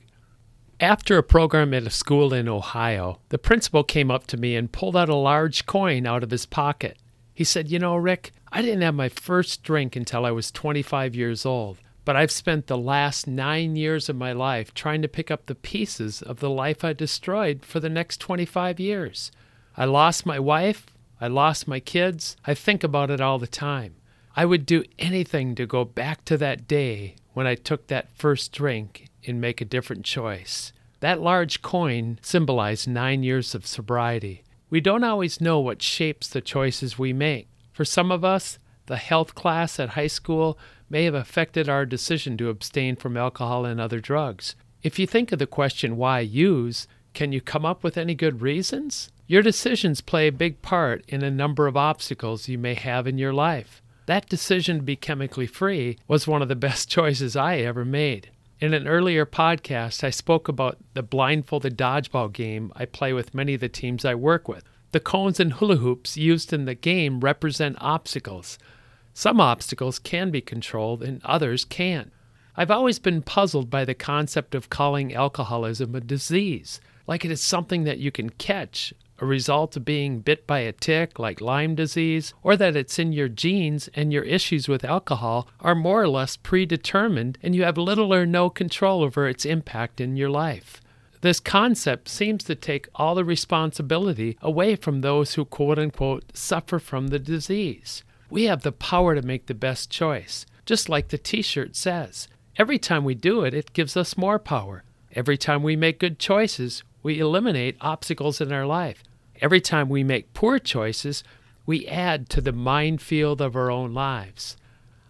After 0.81 1.19
a 1.19 1.23
program 1.23 1.75
at 1.75 1.83
a 1.83 1.91
school 1.91 2.33
in 2.33 2.49
Ohio, 2.49 3.21
the 3.29 3.37
principal 3.37 3.85
came 3.85 4.11
up 4.11 4.27
to 4.29 4.39
me 4.39 4.57
and 4.57 4.73
pulled 4.73 4.97
out 4.97 5.11
a 5.11 5.15
large 5.15 5.67
coin 5.67 6.07
out 6.07 6.23
of 6.23 6.31
his 6.31 6.47
pocket. 6.47 6.97
He 7.35 7.45
said, 7.45 7.71
You 7.71 7.79
know, 7.79 7.97
Rick, 7.97 8.33
I 8.51 8.63
didn't 8.63 8.81
have 8.81 8.95
my 8.95 9.11
first 9.11 9.63
drink 9.63 9.95
until 9.95 10.25
I 10.25 10.31
was 10.31 10.51
25 10.51 11.15
years 11.15 11.45
old, 11.45 11.77
but 12.07 12.17
I've 12.17 12.31
spent 12.31 12.67
the 12.67 12.79
last 12.79 13.27
nine 13.27 13.77
years 13.77 14.09
of 14.09 14.17
my 14.17 14.33
life 14.33 14.73
trying 14.73 15.03
to 15.03 15.07
pick 15.07 15.31
up 15.31 15.45
the 15.45 15.55
pieces 15.55 16.23
of 16.23 16.41
the 16.41 16.49
life 16.49 16.83
I 16.83 16.95
destroyed 16.95 17.63
for 17.63 17.79
the 17.79 17.91
next 17.91 18.23
25 18.23 18.81
years. 18.81 19.31
I 19.77 19.85
lost 19.85 20.25
my 20.25 20.39
wife. 20.39 20.87
I 21.21 21.27
lost 21.27 21.69
my 21.69 21.79
kids. 21.79 22.39
I 22.47 22.55
think 22.55 22.83
about 22.83 23.11
it 23.11 23.21
all 23.21 23.39
the 23.39 23.47
time. 23.47 23.97
I 24.39 24.45
would 24.45 24.67
do 24.67 24.85
anything 25.01 25.57
to 25.57 25.67
go 25.67 25.85
back 25.85 26.25
to 26.27 26.37
that 26.37 26.69
day 26.69 27.17
when 27.35 27.49
I 27.49 27.57
took 27.57 27.89
that 27.89 28.17
first 28.17 28.53
drink 28.53 29.09
and 29.27 29.41
make 29.41 29.61
a 29.61 29.65
different 29.65 30.05
choice. 30.05 30.73
That 31.01 31.21
large 31.21 31.61
coin 31.61 32.21
symbolized 32.23 32.87
nine 32.87 33.25
years 33.25 33.57
of 33.57 33.67
sobriety. 33.67 34.45
We 34.71 34.81
don't 34.81 35.03
always 35.03 35.41
know 35.41 35.59
what 35.59 35.83
shapes 35.83 36.29
the 36.29 36.41
choices 36.41 36.97
we 36.97 37.13
make. 37.13 37.49
For 37.73 37.85
some 37.85 38.13
of 38.13 38.25
us, 38.25 38.61
the 38.87 38.97
health 38.97 39.35
class 39.35 39.81
at 39.81 39.89
high 39.89 40.07
school 40.07 40.57
may 40.89 41.03
have 41.03 41.15
affected 41.15 41.69
our 41.69 41.85
decision 41.85 42.37
to 42.37 42.49
abstain 42.49 42.95
from 42.95 43.17
alcohol 43.17 43.65
and 43.65 43.81
other 43.81 43.99
drugs. 43.99 44.55
If 44.85 45.01
you 45.01 45.07
think 45.09 45.33
of 45.33 45.41
the 45.41 45.49
question, 45.49 45.97
why 45.97 46.21
use, 46.21 46.87
can 47.13 47.33
you 47.33 47.41
come 47.41 47.67
up 47.67 47.83
with 47.83 47.99
any 47.99 48.15
good 48.15 48.41
reasons? 48.41 49.11
Your 49.27 49.43
decisions 49.43 50.01
play 50.01 50.29
a 50.29 50.33
big 50.33 50.63
part 50.63 51.05
in 51.09 51.25
a 51.25 51.29
number 51.29 51.67
of 51.67 51.77
obstacles 51.77 52.47
you 52.47 52.57
may 52.57 52.75
have 52.75 53.09
in 53.09 53.19
your 53.19 53.33
life. 53.33 53.83
That 54.09 54.27
decision 54.31 54.79
to 54.79 54.83
be 54.83 54.97
chemically 54.97 55.47
free 55.47 55.99
was 56.09 56.27
one 56.27 56.41
of 56.41 56.49
the 56.49 56.57
best 56.57 56.89
choices 56.91 57.37
I 57.37 57.59
ever 57.59 57.85
made. 57.85 58.31
In 58.59 58.73
an 58.73 58.89
earlier 58.89 59.27
podcast, 59.27 60.03
I 60.03 60.09
spoke 60.09 60.49
about 60.49 60.79
the 60.95 61.03
blindfolded 61.03 61.77
dodgeball 61.77 62.33
game 62.33 62.73
I 62.75 62.87
play 62.87 63.13
with 63.13 63.35
many 63.35 63.53
of 63.53 63.61
the 63.61 63.69
teams 63.69 64.07
I 64.07 64.15
work 64.15 64.49
with. 64.49 64.65
The 64.93 64.99
cones 64.99 65.39
and 65.39 65.53
hula 65.53 65.77
hoops 65.77 66.17
used 66.17 66.55
in 66.55 66.65
the 66.65 66.75
game 66.75 67.21
represent 67.21 67.77
obstacles. 67.83 68.59
Some 69.13 69.43
obstacles 69.43 69.99
can 69.99 70.31
be 70.31 70.41
controlled 70.41 71.03
and 71.03 71.23
others 71.23 71.67
can't. 71.67 72.11
I've 72.57 72.71
always 72.71 72.99
been 72.99 73.21
puzzled 73.21 73.69
by 73.69 73.85
the 73.85 73.93
concept 73.93 74.55
of 74.55 74.71
calling 74.71 75.15
alcoholism 75.15 75.95
a 75.95 76.01
disease, 76.01 76.81
like 77.07 77.27
it 77.27 77.31
is 77.31 77.43
something 77.43 77.85
that 77.85 77.99
you 77.99 78.11
can 78.11 78.31
catch 78.31 78.95
a 79.19 79.27
result 79.27 79.77
of 79.77 79.85
being 79.85 80.21
bit 80.21 80.47
by 80.47 80.61
a 80.61 80.73
tick 80.73 81.19
like 81.19 81.41
Lyme 81.41 81.75
disease, 81.75 82.35
or 82.43 82.57
that 82.57 82.77
it's 82.77 82.99
in 82.99 83.13
your 83.13 83.29
genes 83.29 83.89
and 83.95 84.13
your 84.13 84.25
issues 84.25 84.69
with 84.69 84.85
alcohol 84.85 85.49
are 85.61 85.75
more 85.75 86.03
or 86.03 86.09
less 86.09 86.37
predetermined 86.37 87.39
and 87.43 87.55
you 87.55 87.65
have 87.65 87.79
little 87.79 88.15
or 88.15 88.27
no 88.27 88.49
control 88.49 89.03
over 89.03 89.29
its 89.29 89.45
impact 89.45 90.01
in 90.01 90.17
your 90.17 90.31
life. 90.31 90.81
This 91.21 91.41
concept 91.41 92.09
seems 92.09 92.45
to 92.45 92.55
take 92.55 92.89
all 92.95 93.15
the 93.15 93.25
responsibility 93.25 94.39
away 94.41 94.77
from 94.77 95.01
those 95.01 95.35
who 95.35 95.45
quote 95.45 95.79
unquote 95.79 96.25
suffer 96.37 96.79
from 96.79 97.09
the 97.09 97.19
disease. 97.19 98.05
We 98.31 98.45
have 98.45 98.63
the 98.63 98.73
power 98.73 99.15
to 99.15 99.23
make 99.23 99.47
the 99.47 99.55
best 99.55 99.91
choice, 99.91 100.47
just 100.65 100.89
like 100.89 101.09
the 101.09 101.19
t 101.19 101.43
shirt 101.43 101.75
says. 101.75 102.29
Every 102.57 102.79
time 102.79 103.05
we 103.05 103.15
do 103.15 103.43
it, 103.43 103.55
it 103.55 103.73
gives 103.73 103.97
us 103.97 104.17
more 104.17 104.39
power. 104.39 104.85
Every 105.13 105.37
time 105.37 105.63
we 105.63 105.75
make 105.75 105.99
good 105.99 106.19
choices, 106.19 106.83
we 107.03 107.19
eliminate 107.19 107.77
obstacles 107.81 108.41
in 108.41 108.53
our 108.53 108.67
life. 108.67 109.03
Every 109.41 109.61
time 109.61 109.89
we 109.89 110.03
make 110.03 110.35
poor 110.35 110.59
choices, 110.59 111.23
we 111.65 111.87
add 111.87 112.29
to 112.31 112.41
the 112.41 112.53
minefield 112.53 113.41
of 113.41 113.55
our 113.55 113.71
own 113.71 113.95
lives. 113.95 114.57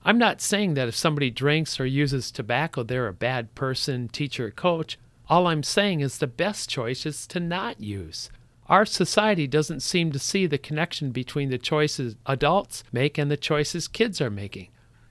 I'm 0.05 0.19
not 0.19 0.41
saying 0.41 0.75
that 0.75 0.89
if 0.89 0.95
somebody 0.95 1.31
drinks 1.31 1.79
or 1.79 1.87
uses 1.87 2.31
tobacco, 2.31 2.83
they're 2.83 3.09
a 3.09 3.13
bad 3.13 3.55
person, 3.55 4.09
teacher, 4.09 4.47
or 4.47 4.51
coach. 4.51 4.99
All 5.29 5.47
I'm 5.47 5.63
saying 5.63 6.01
is 6.01 6.19
the 6.19 6.27
best 6.27 6.69
choice 6.69 7.05
is 7.05 7.27
to 7.29 7.41
not 7.41 7.81
use. 7.81 8.31
Our 8.69 8.85
society 8.85 9.47
doesn't 9.47 9.81
seem 9.81 10.13
to 10.13 10.19
see 10.19 10.47
the 10.47 10.59
connection 10.59 11.11
between 11.11 11.51
the 11.51 11.59
choices 11.59 12.17
adults 12.27 12.85
make 12.93 13.19
and 13.19 13.31
the 13.31 13.37
choices 13.37 13.89
kids 13.89 14.21
are 14.21 14.31
making. 14.31 14.69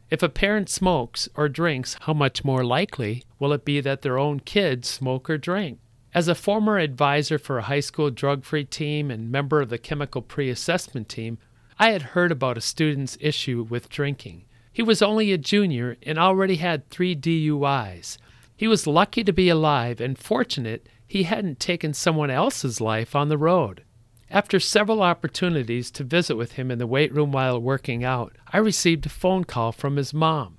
If 0.10 0.24
a 0.24 0.30
parent 0.30 0.70
smokes 0.70 1.28
or 1.36 1.50
drinks, 1.50 1.98
how 2.02 2.14
much 2.14 2.46
more 2.46 2.64
likely 2.64 3.24
will 3.40 3.52
it 3.54 3.66
be 3.66 3.82
that 3.82 4.04
their 4.04 4.18
own 4.18 4.40
kids 4.40 4.88
smoke 4.88 5.30
or 5.30 5.38
drink? 5.38 5.80
As 6.18 6.28
a 6.28 6.34
former 6.34 6.80
advisor 6.80 7.38
for 7.38 7.60
a 7.60 7.70
high 7.70 7.80
school 7.80 8.10
drug 8.10 8.44
free 8.44 8.66
team 8.66 9.12
and 9.12 9.32
member 9.32 9.62
of 9.62 9.70
the 9.70 9.78
chemical 9.78 10.24
pre 10.24 10.50
assessment 10.50 11.10
team, 11.10 11.38
I 11.78 11.92
had 11.92 12.02
heard 12.18 12.32
about 12.32 12.58
a 12.58 12.62
student's 12.62 13.20
issue 13.22 13.62
with 13.70 13.88
drinking. 13.88 14.46
He 14.74 14.82
was 14.82 15.04
only 15.04 15.32
a 15.32 15.38
junior 15.38 15.96
and 16.02 16.18
already 16.18 16.56
had 16.56 16.90
three 16.90 17.16
DUIs. 17.16 18.18
He 18.56 18.68
was 18.68 18.88
lucky 18.88 19.24
to 19.26 19.32
be 19.32 19.48
alive 19.48 20.02
and 20.02 20.18
fortunate 20.18 20.90
he 21.06 21.22
hadn't 21.22 21.60
taken 21.60 21.94
someone 21.94 22.32
else's 22.32 22.82
life 22.82 23.16
on 23.16 23.30
the 23.30 23.38
road. 23.38 23.84
After 24.32 24.60
several 24.60 25.04
opportunities 25.04 25.92
to 25.92 26.04
visit 26.04 26.36
with 26.36 26.54
him 26.54 26.72
in 26.72 26.80
the 26.80 26.88
weight 26.88 27.14
room 27.14 27.32
while 27.32 27.62
working 27.62 28.04
out, 28.04 28.36
I 28.52 28.58
received 28.58 29.06
a 29.06 29.10
phone 29.10 29.44
call 29.44 29.72
from 29.72 29.98
his 29.98 30.16
mom. 30.16 30.57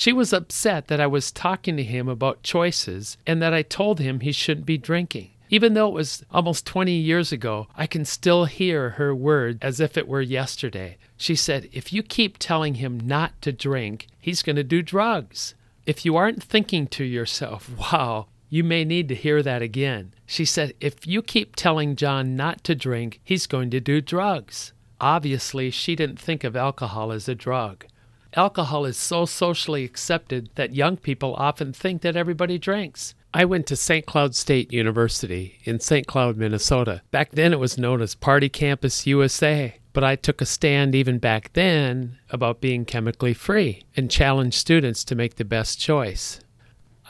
She 0.00 0.14
was 0.14 0.32
upset 0.32 0.88
that 0.88 0.98
I 0.98 1.06
was 1.06 1.30
talking 1.30 1.76
to 1.76 1.84
him 1.84 2.08
about 2.08 2.42
choices 2.42 3.18
and 3.26 3.42
that 3.42 3.52
I 3.52 3.60
told 3.60 4.00
him 4.00 4.20
he 4.20 4.32
shouldn't 4.32 4.64
be 4.64 4.78
drinking. 4.78 5.32
Even 5.50 5.74
though 5.74 5.88
it 5.88 5.92
was 5.92 6.24
almost 6.30 6.64
20 6.64 6.92
years 6.92 7.32
ago, 7.32 7.66
I 7.76 7.86
can 7.86 8.06
still 8.06 8.46
hear 8.46 8.90
her 8.92 9.14
words 9.14 9.58
as 9.60 9.78
if 9.78 9.98
it 9.98 10.08
were 10.08 10.22
yesterday. 10.22 10.96
She 11.18 11.36
said, 11.36 11.68
If 11.70 11.92
you 11.92 12.02
keep 12.02 12.38
telling 12.38 12.76
him 12.76 12.98
not 12.98 13.42
to 13.42 13.52
drink, 13.52 14.06
he's 14.18 14.42
going 14.42 14.56
to 14.56 14.64
do 14.64 14.80
drugs. 14.80 15.54
If 15.84 16.06
you 16.06 16.16
aren't 16.16 16.42
thinking 16.42 16.86
to 16.86 17.04
yourself, 17.04 17.68
wow, 17.92 18.28
you 18.48 18.64
may 18.64 18.86
need 18.86 19.06
to 19.08 19.14
hear 19.14 19.42
that 19.42 19.60
again. 19.60 20.14
She 20.24 20.46
said, 20.46 20.72
If 20.80 21.06
you 21.06 21.20
keep 21.20 21.56
telling 21.56 21.94
John 21.94 22.34
not 22.34 22.64
to 22.64 22.74
drink, 22.74 23.20
he's 23.22 23.46
going 23.46 23.68
to 23.72 23.80
do 23.80 24.00
drugs. 24.00 24.72
Obviously, 24.98 25.70
she 25.70 25.94
didn't 25.94 26.18
think 26.18 26.42
of 26.42 26.56
alcohol 26.56 27.12
as 27.12 27.28
a 27.28 27.34
drug. 27.34 27.84
Alcohol 28.34 28.84
is 28.84 28.96
so 28.96 29.24
socially 29.24 29.84
accepted 29.84 30.50
that 30.54 30.74
young 30.74 30.96
people 30.96 31.34
often 31.34 31.72
think 31.72 32.02
that 32.02 32.14
everybody 32.14 32.58
drinks. 32.58 33.14
I 33.34 33.44
went 33.44 33.66
to 33.66 33.76
St. 33.76 34.06
Cloud 34.06 34.36
State 34.36 34.72
University 34.72 35.58
in 35.64 35.80
St. 35.80 36.06
Cloud, 36.06 36.36
Minnesota. 36.36 37.02
Back 37.10 37.30
then 37.32 37.52
it 37.52 37.58
was 37.58 37.78
known 37.78 38.00
as 38.00 38.14
Party 38.14 38.48
Campus 38.48 39.06
USA, 39.06 39.76
but 39.92 40.04
I 40.04 40.14
took 40.14 40.40
a 40.40 40.46
stand 40.46 40.94
even 40.94 41.18
back 41.18 41.52
then 41.54 42.18
about 42.30 42.60
being 42.60 42.84
chemically 42.84 43.34
free 43.34 43.82
and 43.96 44.10
challenged 44.10 44.58
students 44.58 45.02
to 45.04 45.16
make 45.16 45.36
the 45.36 45.44
best 45.44 45.80
choice. 45.80 46.40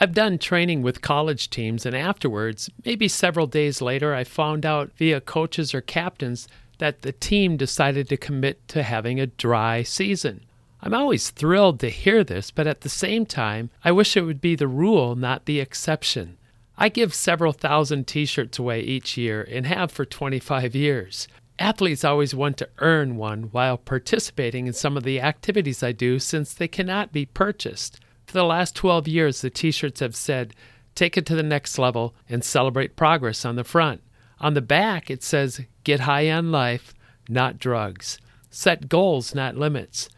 I've 0.01 0.15
done 0.15 0.39
training 0.39 0.81
with 0.81 1.03
college 1.03 1.51
teams, 1.51 1.85
and 1.85 1.95
afterwards, 1.95 2.71
maybe 2.87 3.09
several 3.09 3.47
days 3.47 3.83
later, 3.83 4.15
I 4.15 4.25
found 4.25 4.65
out 4.65 4.93
via 4.97 5.21
coaches 5.21 5.75
or 5.75 5.83
captains 5.83 6.49
that 6.79 7.03
the 7.03 7.13
team 7.13 7.59
decided 7.59 8.09
to 8.09 8.17
commit 8.17 8.67
to 8.69 8.83
having 8.83 9.21
a 9.21 9.27
dry 9.27 9.83
season. 9.83 10.47
I'm 10.83 10.95
always 10.95 11.31
thrilled 11.31 11.79
to 11.81 11.91
hear 11.91 12.25
this, 12.25 12.51
but 12.51 12.67
at 12.67 12.81
the 12.81 12.89
same 12.89 13.27
time, 13.27 13.71
I 13.85 13.93
wish 13.93 14.17
it 14.17 14.23
would 14.23 14.41
be 14.41 14.55
the 14.55 14.69
rule, 14.69 15.15
not 15.15 15.45
the 15.45 15.61
exception. 15.61 16.39
I 16.79 16.89
give 16.89 17.13
several 17.13 17.53
thousand 17.53 18.07
t 18.07 18.25
shirts 18.25 18.59
away 18.59 18.81
each 18.81 19.19
year 19.19 19.47
and 19.51 19.67
have 19.67 19.93
for 19.93 20.07
25 20.07 20.75
years. 20.75 21.29
Athletes 21.59 22.05
always 22.05 22.35
want 22.35 22.57
to 22.57 22.71
earn 22.79 23.19
one 23.19 23.45
while 23.53 23.77
participating 23.77 24.67
in 24.67 24.73
some 24.73 24.97
of 24.97 25.03
the 25.03 25.21
activities 25.21 25.83
I 25.83 25.93
do 25.93 26.19
since 26.19 26.55
they 26.55 26.69
cannot 26.69 27.13
be 27.13 27.27
purchased. 27.27 28.01
For 28.27 28.33
the 28.33 28.45
last 28.45 28.75
12 28.75 29.07
years, 29.07 29.43
the 29.43 29.51
t 29.51 29.71
shirts 29.71 30.01
have 30.01 30.17
said, 30.17 30.55
Take 30.95 31.19
it 31.19 31.27
to 31.27 31.35
the 31.35 31.43
next 31.43 31.79
level 31.79 32.15
and 32.31 32.43
celebrate 32.43 32.97
progress 32.97 33.45
on 33.45 33.57
the 33.57 33.65
front. 33.65 34.01
On 34.41 34.55
the 34.55 34.63
back, 34.63 35.11
it 35.11 35.23
says, 35.23 35.61
Get 35.85 36.01
high 36.01 36.31
on 36.31 36.51
life, 36.51 36.95
not 37.29 37.59
drugs. 37.59 38.19
Set 38.49 38.89
goals, 38.89 39.35
not 39.35 39.57
limits. 39.57 40.09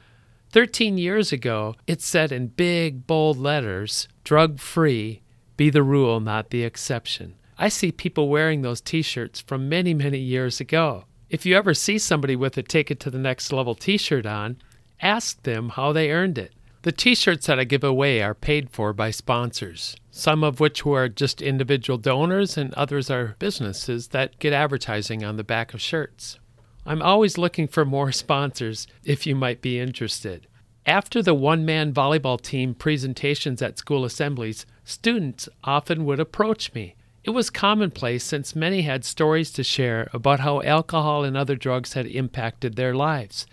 13 0.52 0.98
years 0.98 1.32
ago, 1.32 1.74
it 1.86 2.02
said 2.02 2.30
in 2.30 2.46
big, 2.46 3.06
bold 3.06 3.38
letters, 3.38 4.06
drug 4.22 4.58
free, 4.58 5.22
be 5.56 5.70
the 5.70 5.82
rule, 5.82 6.20
not 6.20 6.50
the 6.50 6.62
exception. 6.62 7.34
I 7.56 7.68
see 7.68 7.90
people 7.90 8.28
wearing 8.28 8.60
those 8.60 8.82
t 8.82 9.00
shirts 9.00 9.40
from 9.40 9.70
many, 9.70 9.94
many 9.94 10.18
years 10.18 10.60
ago. 10.60 11.04
If 11.30 11.46
you 11.46 11.56
ever 11.56 11.72
see 11.72 11.96
somebody 11.96 12.36
with 12.36 12.58
a 12.58 12.62
Take 12.62 12.90
It 12.90 13.00
to 13.00 13.10
the 13.10 13.18
Next 13.18 13.50
Level 13.50 13.74
t 13.74 13.96
shirt 13.96 14.26
on, 14.26 14.58
ask 15.00 15.42
them 15.42 15.70
how 15.70 15.90
they 15.90 16.10
earned 16.10 16.36
it. 16.36 16.52
The 16.82 16.92
t 16.92 17.14
shirts 17.14 17.46
that 17.46 17.58
I 17.58 17.64
give 17.64 17.84
away 17.84 18.20
are 18.20 18.34
paid 18.34 18.68
for 18.68 18.92
by 18.92 19.10
sponsors, 19.10 19.96
some 20.10 20.44
of 20.44 20.60
which 20.60 20.84
are 20.84 21.08
just 21.08 21.40
individual 21.40 21.96
donors, 21.96 22.58
and 22.58 22.74
others 22.74 23.08
are 23.08 23.36
businesses 23.38 24.08
that 24.08 24.38
get 24.38 24.52
advertising 24.52 25.24
on 25.24 25.38
the 25.38 25.44
back 25.44 25.72
of 25.72 25.80
shirts. 25.80 26.38
I'm 26.84 27.02
always 27.02 27.38
looking 27.38 27.68
for 27.68 27.84
more 27.84 28.12
sponsors 28.22 28.86
if 29.04 29.26
you 29.26 29.34
might 29.34 29.60
be 29.60 29.78
interested. 29.78 30.46
After 30.84 31.22
the 31.22 31.34
one 31.34 31.64
man 31.64 31.92
volleyball 31.92 32.40
team 32.40 32.74
presentations 32.74 33.62
at 33.62 33.78
school 33.78 34.04
assemblies, 34.04 34.66
students 34.84 35.48
often 35.62 36.04
would 36.04 36.18
approach 36.18 36.74
me. 36.74 36.96
It 37.22 37.30
was 37.30 37.50
commonplace 37.50 38.24
since 38.24 38.56
many 38.56 38.82
had 38.82 39.04
stories 39.04 39.52
to 39.52 39.62
share 39.62 40.10
about 40.12 40.40
how 40.40 40.60
alcohol 40.62 41.22
and 41.22 41.36
other 41.36 41.54
drugs 41.54 41.92
had 41.92 42.06
impacted 42.06 42.74
their 42.74 42.96
lives. 42.96 43.46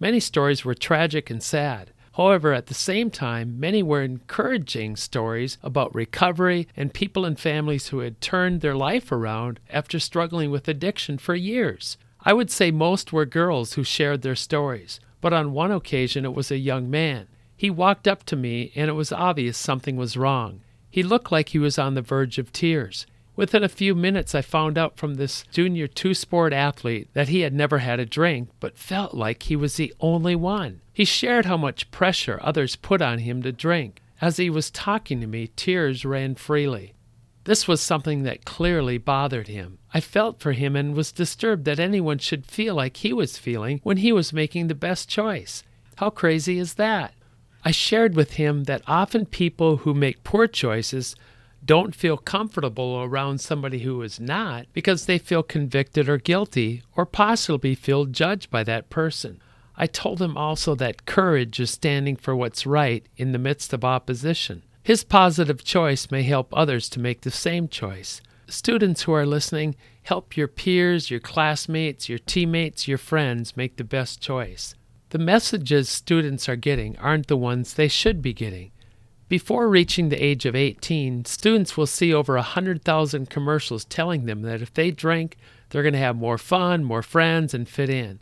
Many 0.00 0.18
stories 0.18 0.64
were 0.64 0.74
tragic 0.74 1.30
and 1.30 1.40
sad. 1.40 1.92
However, 2.16 2.52
at 2.52 2.66
the 2.66 2.74
same 2.74 3.10
time, 3.10 3.60
many 3.60 3.82
were 3.82 4.02
encouraging 4.02 4.96
stories 4.96 5.58
about 5.62 5.94
recovery 5.94 6.66
and 6.76 6.92
people 6.92 7.24
and 7.24 7.38
families 7.38 7.88
who 7.88 8.00
had 8.00 8.20
turned 8.20 8.60
their 8.60 8.74
life 8.74 9.12
around 9.12 9.60
after 9.70 10.00
struggling 10.00 10.50
with 10.50 10.66
addiction 10.66 11.18
for 11.18 11.36
years. 11.36 11.96
I 12.26 12.32
would 12.32 12.50
say 12.50 12.72
most 12.72 13.12
were 13.12 13.24
girls 13.24 13.74
who 13.74 13.84
shared 13.84 14.22
their 14.22 14.34
stories, 14.34 14.98
but 15.20 15.32
on 15.32 15.52
one 15.52 15.70
occasion 15.70 16.24
it 16.24 16.34
was 16.34 16.50
a 16.50 16.58
young 16.58 16.90
man. 16.90 17.28
He 17.56 17.70
walked 17.70 18.08
up 18.08 18.24
to 18.24 18.34
me, 18.34 18.72
and 18.74 18.90
it 18.90 18.94
was 18.94 19.12
obvious 19.12 19.56
something 19.56 19.96
was 19.96 20.16
wrong. 20.16 20.62
He 20.90 21.04
looked 21.04 21.30
like 21.30 21.50
he 21.50 21.60
was 21.60 21.78
on 21.78 21.94
the 21.94 22.02
verge 22.02 22.38
of 22.38 22.52
tears. 22.52 23.06
Within 23.36 23.62
a 23.62 23.68
few 23.68 23.94
minutes, 23.94 24.34
I 24.34 24.42
found 24.42 24.76
out 24.76 24.96
from 24.96 25.14
this 25.14 25.44
junior 25.52 25.86
two 25.86 26.14
sport 26.14 26.52
athlete 26.52 27.08
that 27.12 27.28
he 27.28 27.42
had 27.42 27.54
never 27.54 27.78
had 27.78 28.00
a 28.00 28.04
drink, 28.04 28.48
but 28.58 28.76
felt 28.76 29.14
like 29.14 29.44
he 29.44 29.54
was 29.54 29.76
the 29.76 29.94
only 30.00 30.34
one. 30.34 30.80
He 30.92 31.04
shared 31.04 31.46
how 31.46 31.56
much 31.56 31.92
pressure 31.92 32.40
others 32.42 32.74
put 32.74 33.00
on 33.00 33.20
him 33.20 33.40
to 33.42 33.52
drink. 33.52 34.02
As 34.20 34.38
he 34.38 34.50
was 34.50 34.72
talking 34.72 35.20
to 35.20 35.28
me, 35.28 35.50
tears 35.54 36.04
ran 36.04 36.34
freely. 36.34 36.95
This 37.46 37.68
was 37.68 37.80
something 37.80 38.24
that 38.24 38.44
clearly 38.44 38.98
bothered 38.98 39.46
him. 39.46 39.78
I 39.94 40.00
felt 40.00 40.40
for 40.40 40.50
him 40.50 40.74
and 40.74 40.96
was 40.96 41.12
disturbed 41.12 41.64
that 41.66 41.78
anyone 41.78 42.18
should 42.18 42.44
feel 42.44 42.74
like 42.74 42.96
he 42.96 43.12
was 43.12 43.38
feeling 43.38 43.78
when 43.84 43.98
he 43.98 44.10
was 44.10 44.32
making 44.32 44.66
the 44.66 44.74
best 44.74 45.08
choice. 45.08 45.62
How 45.94 46.10
crazy 46.10 46.58
is 46.58 46.74
that? 46.74 47.14
I 47.64 47.70
shared 47.70 48.16
with 48.16 48.32
him 48.32 48.64
that 48.64 48.82
often 48.88 49.26
people 49.26 49.78
who 49.78 49.94
make 49.94 50.24
poor 50.24 50.48
choices 50.48 51.14
don't 51.64 51.94
feel 51.94 52.16
comfortable 52.16 53.00
around 53.04 53.40
somebody 53.40 53.78
who 53.78 54.02
is 54.02 54.18
not 54.18 54.66
because 54.72 55.06
they 55.06 55.16
feel 55.16 55.44
convicted 55.44 56.08
or 56.08 56.18
guilty 56.18 56.82
or 56.96 57.06
possibly 57.06 57.76
feel 57.76 58.06
judged 58.06 58.50
by 58.50 58.64
that 58.64 58.90
person. 58.90 59.40
I 59.76 59.86
told 59.86 60.20
him 60.20 60.36
also 60.36 60.74
that 60.74 61.06
courage 61.06 61.60
is 61.60 61.70
standing 61.70 62.16
for 62.16 62.34
what's 62.34 62.66
right 62.66 63.06
in 63.16 63.30
the 63.30 63.38
midst 63.38 63.72
of 63.72 63.84
opposition. 63.84 64.62
His 64.86 65.02
positive 65.02 65.64
choice 65.64 66.12
may 66.12 66.22
help 66.22 66.56
others 66.56 66.88
to 66.90 67.00
make 67.00 67.22
the 67.22 67.30
same 67.32 67.66
choice. 67.66 68.20
Students 68.46 69.02
who 69.02 69.12
are 69.14 69.26
listening, 69.26 69.74
help 70.04 70.36
your 70.36 70.46
peers, 70.46 71.10
your 71.10 71.18
classmates, 71.18 72.08
your 72.08 72.20
teammates, 72.20 72.86
your 72.86 72.96
friends 72.96 73.56
make 73.56 73.78
the 73.78 73.82
best 73.82 74.20
choice. 74.20 74.76
The 75.10 75.18
messages 75.18 75.88
students 75.88 76.48
are 76.48 76.54
getting 76.54 76.96
aren't 76.98 77.26
the 77.26 77.36
ones 77.36 77.74
they 77.74 77.88
should 77.88 78.22
be 78.22 78.32
getting. 78.32 78.70
Before 79.28 79.68
reaching 79.68 80.08
the 80.08 80.24
age 80.24 80.46
of 80.46 80.54
18, 80.54 81.24
students 81.24 81.76
will 81.76 81.88
see 81.88 82.14
over 82.14 82.36
100,000 82.36 83.28
commercials 83.28 83.84
telling 83.86 84.26
them 84.26 84.42
that 84.42 84.62
if 84.62 84.72
they 84.72 84.92
drink, 84.92 85.36
they're 85.70 85.82
going 85.82 85.94
to 85.94 85.98
have 85.98 86.14
more 86.14 86.38
fun, 86.38 86.84
more 86.84 87.02
friends, 87.02 87.52
and 87.52 87.68
fit 87.68 87.90
in. 87.90 88.20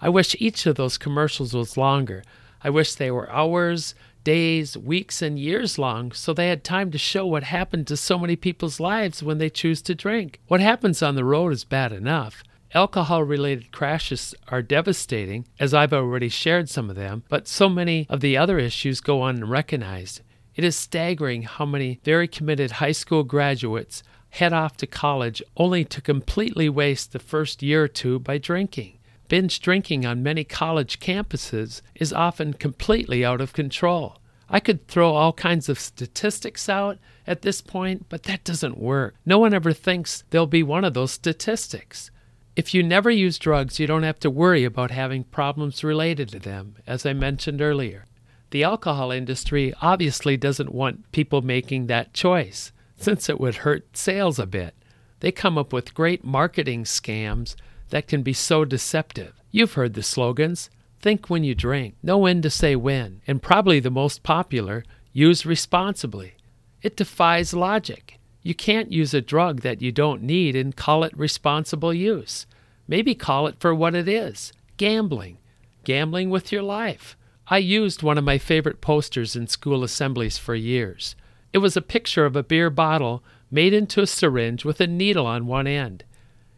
I 0.00 0.08
wish 0.08 0.34
each 0.38 0.64
of 0.64 0.76
those 0.76 0.96
commercials 0.96 1.52
was 1.52 1.76
longer. 1.76 2.22
I 2.62 2.70
wish 2.70 2.94
they 2.94 3.10
were 3.10 3.30
hours, 3.30 3.94
days, 4.24 4.76
weeks, 4.76 5.22
and 5.22 5.38
years 5.38 5.78
long, 5.78 6.12
so 6.12 6.32
they 6.32 6.48
had 6.48 6.64
time 6.64 6.90
to 6.90 6.98
show 6.98 7.26
what 7.26 7.44
happened 7.44 7.86
to 7.86 7.96
so 7.96 8.18
many 8.18 8.36
people's 8.36 8.80
lives 8.80 9.22
when 9.22 9.38
they 9.38 9.50
choose 9.50 9.82
to 9.82 9.94
drink. 9.94 10.40
What 10.48 10.60
happens 10.60 11.02
on 11.02 11.14
the 11.14 11.24
road 11.24 11.52
is 11.52 11.64
bad 11.64 11.92
enough. 11.92 12.42
Alcohol 12.74 13.24
related 13.24 13.72
crashes 13.72 14.34
are 14.48 14.60
devastating, 14.60 15.46
as 15.58 15.72
I've 15.72 15.94
already 15.94 16.28
shared 16.28 16.68
some 16.68 16.90
of 16.90 16.96
them, 16.96 17.22
but 17.28 17.48
so 17.48 17.68
many 17.68 18.06
of 18.10 18.20
the 18.20 18.36
other 18.36 18.58
issues 18.58 19.00
go 19.00 19.24
unrecognized. 19.24 20.20
It 20.54 20.64
is 20.64 20.76
staggering 20.76 21.42
how 21.42 21.64
many 21.64 22.00
very 22.04 22.28
committed 22.28 22.72
high 22.72 22.92
school 22.92 23.24
graduates 23.24 24.02
head 24.30 24.52
off 24.52 24.76
to 24.76 24.86
college 24.86 25.42
only 25.56 25.84
to 25.86 26.02
completely 26.02 26.68
waste 26.68 27.12
the 27.12 27.18
first 27.18 27.62
year 27.62 27.84
or 27.84 27.88
two 27.88 28.18
by 28.18 28.38
drinking. 28.38 28.97
Binge 29.28 29.60
drinking 29.60 30.06
on 30.06 30.22
many 30.22 30.42
college 30.42 31.00
campuses 31.00 31.82
is 31.94 32.12
often 32.12 32.54
completely 32.54 33.24
out 33.24 33.40
of 33.40 33.52
control. 33.52 34.16
I 34.48 34.60
could 34.60 34.88
throw 34.88 35.14
all 35.14 35.34
kinds 35.34 35.68
of 35.68 35.78
statistics 35.78 36.68
out 36.68 36.98
at 37.26 37.42
this 37.42 37.60
point, 37.60 38.06
but 38.08 38.22
that 38.22 38.44
doesn't 38.44 38.78
work. 38.78 39.14
No 39.26 39.38
one 39.38 39.52
ever 39.52 39.74
thinks 39.74 40.24
they'll 40.30 40.46
be 40.46 40.62
one 40.62 40.84
of 40.84 40.94
those 40.94 41.12
statistics. 41.12 42.10
If 42.56 42.72
you 42.72 42.82
never 42.82 43.10
use 43.10 43.38
drugs, 43.38 43.78
you 43.78 43.86
don't 43.86 44.02
have 44.02 44.18
to 44.20 44.30
worry 44.30 44.64
about 44.64 44.90
having 44.90 45.24
problems 45.24 45.84
related 45.84 46.30
to 46.30 46.38
them, 46.38 46.76
as 46.86 47.04
I 47.04 47.12
mentioned 47.12 47.60
earlier. 47.60 48.06
The 48.50 48.64
alcohol 48.64 49.10
industry 49.10 49.74
obviously 49.82 50.38
doesn't 50.38 50.74
want 50.74 51.12
people 51.12 51.42
making 51.42 51.86
that 51.86 52.14
choice, 52.14 52.72
since 52.96 53.28
it 53.28 53.38
would 53.38 53.56
hurt 53.56 53.94
sales 53.96 54.38
a 54.38 54.46
bit. 54.46 54.74
They 55.20 55.30
come 55.30 55.58
up 55.58 55.72
with 55.72 55.94
great 55.94 56.24
marketing 56.24 56.84
scams 56.84 57.54
that 57.90 58.08
can 58.08 58.22
be 58.22 58.32
so 58.32 58.64
deceptive. 58.64 59.34
You've 59.50 59.74
heard 59.74 59.94
the 59.94 60.02
slogans 60.02 60.70
think 61.00 61.30
when 61.30 61.44
you 61.44 61.54
drink, 61.54 61.94
know 62.02 62.18
when 62.18 62.42
to 62.42 62.50
say 62.50 62.74
when, 62.76 63.20
and 63.26 63.42
probably 63.42 63.80
the 63.80 63.90
most 63.90 64.22
popular, 64.22 64.84
use 65.12 65.46
responsibly. 65.46 66.34
It 66.82 66.96
defies 66.96 67.54
logic. 67.54 68.18
You 68.42 68.54
can't 68.54 68.92
use 68.92 69.14
a 69.14 69.20
drug 69.20 69.60
that 69.60 69.82
you 69.82 69.92
don't 69.92 70.22
need 70.22 70.56
and 70.56 70.76
call 70.76 71.04
it 71.04 71.16
responsible 71.16 71.92
use. 71.92 72.46
Maybe 72.86 73.14
call 73.14 73.46
it 73.46 73.60
for 73.60 73.74
what 73.74 73.94
it 73.94 74.08
is 74.08 74.52
gambling. 74.76 75.38
Gambling 75.84 76.30
with 76.30 76.52
your 76.52 76.62
life. 76.62 77.16
I 77.48 77.58
used 77.58 78.02
one 78.02 78.18
of 78.18 78.24
my 78.24 78.38
favorite 78.38 78.80
posters 78.80 79.34
in 79.34 79.46
school 79.46 79.82
assemblies 79.82 80.38
for 80.38 80.54
years. 80.54 81.16
It 81.52 81.58
was 81.58 81.76
a 81.76 81.82
picture 81.82 82.26
of 82.26 82.36
a 82.36 82.42
beer 82.42 82.70
bottle 82.70 83.22
made 83.50 83.72
into 83.72 84.02
a 84.02 84.06
syringe 84.06 84.64
with 84.64 84.80
a 84.80 84.86
needle 84.86 85.26
on 85.26 85.46
one 85.46 85.66
end. 85.66 86.04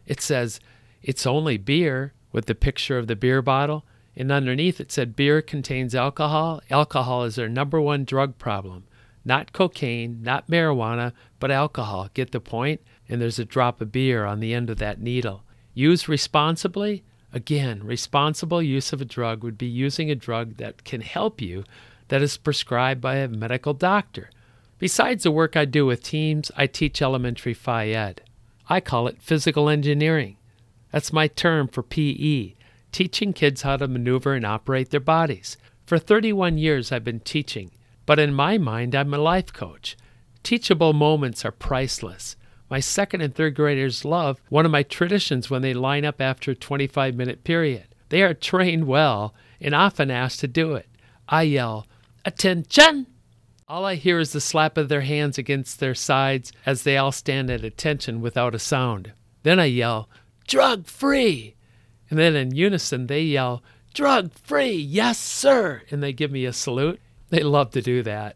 It 0.05 0.21
says, 0.21 0.59
it's 1.01 1.25
only 1.25 1.57
beer 1.57 2.13
with 2.31 2.45
the 2.45 2.55
picture 2.55 2.97
of 2.97 3.07
the 3.07 3.15
beer 3.15 3.41
bottle. 3.41 3.85
And 4.15 4.31
underneath 4.31 4.79
it 4.79 4.91
said 4.91 5.15
beer 5.15 5.41
contains 5.41 5.95
alcohol. 5.95 6.61
Alcohol 6.69 7.23
is 7.23 7.35
their 7.35 7.49
number 7.49 7.79
one 7.79 8.03
drug 8.03 8.37
problem. 8.37 8.83
Not 9.23 9.53
cocaine, 9.53 10.21
not 10.21 10.49
marijuana, 10.49 11.13
but 11.39 11.51
alcohol. 11.51 12.09
Get 12.13 12.31
the 12.31 12.39
point? 12.39 12.81
And 13.07 13.21
there's 13.21 13.39
a 13.39 13.45
drop 13.45 13.81
of 13.81 13.91
beer 13.91 14.25
on 14.25 14.39
the 14.39 14.53
end 14.53 14.69
of 14.69 14.79
that 14.79 14.99
needle. 14.99 15.43
Use 15.73 16.09
responsibly? 16.09 17.03
Again, 17.33 17.83
responsible 17.83 18.61
use 18.61 18.91
of 18.91 18.99
a 18.99 19.05
drug 19.05 19.43
would 19.43 19.57
be 19.57 19.67
using 19.67 20.11
a 20.11 20.15
drug 20.15 20.57
that 20.57 20.83
can 20.83 21.01
help 21.01 21.39
you 21.39 21.63
that 22.09 22.21
is 22.21 22.35
prescribed 22.35 22.99
by 22.99 23.15
a 23.15 23.27
medical 23.27 23.73
doctor. 23.73 24.29
Besides 24.79 25.23
the 25.23 25.31
work 25.31 25.55
I 25.55 25.63
do 25.63 25.85
with 25.85 26.03
teams, 26.03 26.51
I 26.57 26.67
teach 26.67 27.01
elementary 27.01 27.53
phy 27.53 27.89
ed. 27.89 28.21
I 28.67 28.81
call 28.81 29.07
it 29.07 29.21
physical 29.21 29.69
engineering. 29.69 30.35
That's 30.91 31.13
my 31.13 31.27
term 31.27 31.67
for 31.67 31.83
PE, 31.83 32.53
teaching 32.91 33.33
kids 33.33 33.61
how 33.61 33.77
to 33.77 33.87
maneuver 33.87 34.33
and 34.33 34.45
operate 34.45 34.89
their 34.89 34.99
bodies. 34.99 35.57
For 35.85 35.97
31 35.97 36.57
years, 36.57 36.91
I've 36.91 37.03
been 37.03 37.19
teaching, 37.19 37.71
but 38.05 38.19
in 38.19 38.33
my 38.33 38.57
mind, 38.57 38.95
I'm 38.95 39.13
a 39.13 39.17
life 39.17 39.53
coach. 39.53 39.97
Teachable 40.43 40.93
moments 40.93 41.45
are 41.45 41.51
priceless. 41.51 42.35
My 42.69 42.79
second 42.79 43.21
and 43.21 43.35
third 43.35 43.55
graders 43.55 44.05
love 44.05 44.41
one 44.49 44.65
of 44.65 44.71
my 44.71 44.83
traditions 44.83 45.49
when 45.49 45.61
they 45.61 45.73
line 45.73 46.05
up 46.05 46.21
after 46.21 46.51
a 46.51 46.55
25 46.55 47.15
minute 47.15 47.43
period. 47.43 47.87
They 48.09 48.23
are 48.23 48.33
trained 48.33 48.87
well 48.87 49.33
and 49.59 49.75
often 49.75 50.09
asked 50.09 50.39
to 50.41 50.47
do 50.47 50.75
it. 50.75 50.87
I 51.27 51.43
yell, 51.43 51.87
Attention! 52.25 53.07
All 53.67 53.85
I 53.85 53.95
hear 53.95 54.19
is 54.19 54.33
the 54.33 54.41
slap 54.41 54.77
of 54.77 54.89
their 54.89 55.01
hands 55.01 55.37
against 55.37 55.79
their 55.79 55.95
sides 55.95 56.51
as 56.65 56.83
they 56.83 56.97
all 56.97 57.11
stand 57.11 57.49
at 57.49 57.63
attention 57.63 58.21
without 58.21 58.53
a 58.53 58.59
sound. 58.59 59.13
Then 59.43 59.59
I 59.59 59.65
yell, 59.65 60.09
Drug 60.51 60.85
free! 60.85 61.55
And 62.09 62.19
then 62.19 62.35
in 62.35 62.53
unison 62.53 63.07
they 63.07 63.21
yell, 63.21 63.63
Drug 63.93 64.33
free! 64.33 64.73
Yes, 64.73 65.17
sir! 65.17 65.83
And 65.89 66.03
they 66.03 66.11
give 66.11 66.29
me 66.29 66.43
a 66.43 66.51
salute. 66.51 66.99
They 67.29 67.39
love 67.39 67.71
to 67.71 67.81
do 67.81 68.03
that. 68.03 68.35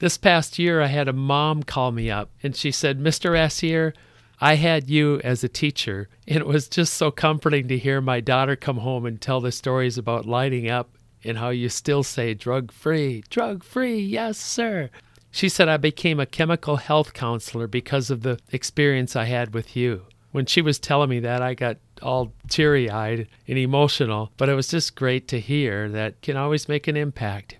This 0.00 0.18
past 0.18 0.58
year, 0.58 0.82
I 0.82 0.88
had 0.88 1.06
a 1.06 1.12
mom 1.12 1.62
call 1.62 1.92
me 1.92 2.10
up 2.10 2.30
and 2.42 2.56
she 2.56 2.72
said, 2.72 2.98
Mr. 2.98 3.30
Rassier, 3.30 3.92
I 4.40 4.56
had 4.56 4.90
you 4.90 5.20
as 5.22 5.44
a 5.44 5.48
teacher, 5.48 6.08
and 6.26 6.38
it 6.38 6.48
was 6.48 6.66
just 6.66 6.94
so 6.94 7.12
comforting 7.12 7.68
to 7.68 7.78
hear 7.78 8.00
my 8.00 8.18
daughter 8.18 8.56
come 8.56 8.78
home 8.78 9.06
and 9.06 9.20
tell 9.20 9.40
the 9.40 9.52
stories 9.52 9.96
about 9.96 10.26
lighting 10.26 10.68
up 10.68 10.90
and 11.22 11.38
how 11.38 11.50
you 11.50 11.68
still 11.68 12.02
say 12.02 12.34
drug 12.34 12.72
free, 12.72 13.22
drug 13.30 13.62
free, 13.62 14.00
yes, 14.00 14.36
sir. 14.36 14.90
She 15.30 15.48
said 15.48 15.68
I 15.68 15.76
became 15.76 16.18
a 16.18 16.26
chemical 16.26 16.78
health 16.78 17.14
counselor 17.14 17.68
because 17.68 18.10
of 18.10 18.22
the 18.22 18.40
experience 18.50 19.14
I 19.14 19.26
had 19.26 19.54
with 19.54 19.76
you. 19.76 20.06
When 20.32 20.46
she 20.46 20.62
was 20.62 20.78
telling 20.78 21.10
me 21.10 21.20
that, 21.20 21.42
I 21.42 21.54
got 21.54 21.76
all 22.00 22.32
teary 22.48 22.90
eyed 22.90 23.28
and 23.46 23.58
emotional, 23.58 24.32
but 24.38 24.48
it 24.48 24.54
was 24.54 24.68
just 24.68 24.96
great 24.96 25.28
to 25.28 25.38
hear 25.38 25.90
that 25.90 26.20
can 26.22 26.36
always 26.36 26.68
make 26.68 26.88
an 26.88 26.96
impact. 26.96 27.56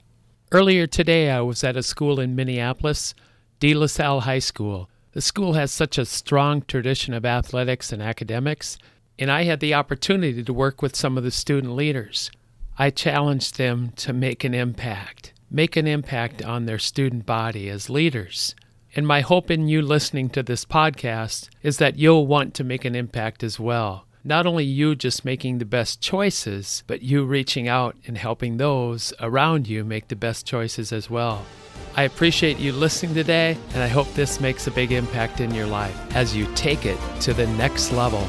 Earlier 0.51 0.87
today, 0.87 1.31
I 1.31 1.43
was 1.43 1.63
at 1.63 1.77
a 1.77 1.83
school 1.83 2.19
in 2.19 2.35
Minneapolis, 2.35 3.15
De 3.61 3.75
La 3.75 3.87
Salle 3.87 4.21
High 4.21 4.39
School. 4.39 4.89
The 5.13 5.21
school 5.21 5.53
has 5.53 5.71
such 5.71 5.99
a 5.99 6.07
strong 6.07 6.63
tradition 6.63 7.13
of 7.13 7.27
athletics 7.27 7.93
and 7.93 8.03
academics, 8.03 8.79
and 9.19 9.31
I 9.31 9.45
had 9.45 9.61
the 9.61 9.75
opportunity 9.75 10.43
to 10.43 10.53
work 10.53 10.81
with 10.81 10.97
some 10.97 11.19
of 11.19 11.25
the 11.25 11.31
student 11.31 11.75
leaders. 11.75 12.31
I 12.79 12.89
challenged 12.89 13.59
them 13.59 13.93
to 13.97 14.15
make 14.15 14.45
an 14.45 14.55
impact, 14.55 15.35
make 15.51 15.77
an 15.77 15.87
impact 15.87 16.43
on 16.43 16.65
their 16.65 16.79
student 16.79 17.27
body 17.27 17.69
as 17.69 17.91
leaders. 17.91 18.55
And 18.95 19.07
my 19.07 19.21
hope 19.21 19.51
in 19.51 19.69
you 19.69 19.83
listening 19.83 20.29
to 20.31 20.43
this 20.43 20.65
podcast 20.65 21.49
is 21.63 21.79
that 21.79 21.99
you'll 21.99 22.27
want 22.27 22.55
to 22.55 22.65
make 22.65 22.85
an 22.85 22.95
impact 22.95 23.43
as 23.43 23.59
well 23.59 24.07
not 24.25 24.47
only 24.47 24.65
you 24.65 24.95
just 24.95 25.25
making 25.25 25.59
the 25.59 25.65
best 25.65 26.01
choices, 26.01 26.85
but 26.87 27.03
you 27.03 27.25
reaching 27.25 27.69
out 27.69 27.97
and 28.07 28.17
helping 28.17 28.57
those 28.57 29.13
around 29.21 29.67
you 29.67 29.85
make 29.85 30.09
the 30.09 30.17
best 30.17 30.47
choices 30.47 30.93
as 30.93 31.11
well. 31.11 31.45
I 31.97 32.05
appreciate 32.05 32.59
you 32.59 32.73
listening 32.73 33.15
today, 33.15 33.57
and 33.75 33.83
I 33.83 33.89
hope 33.89 34.13
this 34.15 34.41
makes 34.41 34.67
a 34.67 34.71
big 34.71 34.93
impact 34.93 35.41
in 35.41 35.53
your 35.53 35.67
life 35.67 35.97
as 36.15 36.37
you 36.37 36.47
take 36.55 36.87
it 36.87 36.99
to 37.23 37.35
the 37.35 37.47
next 37.49 37.93
level. 37.93 38.27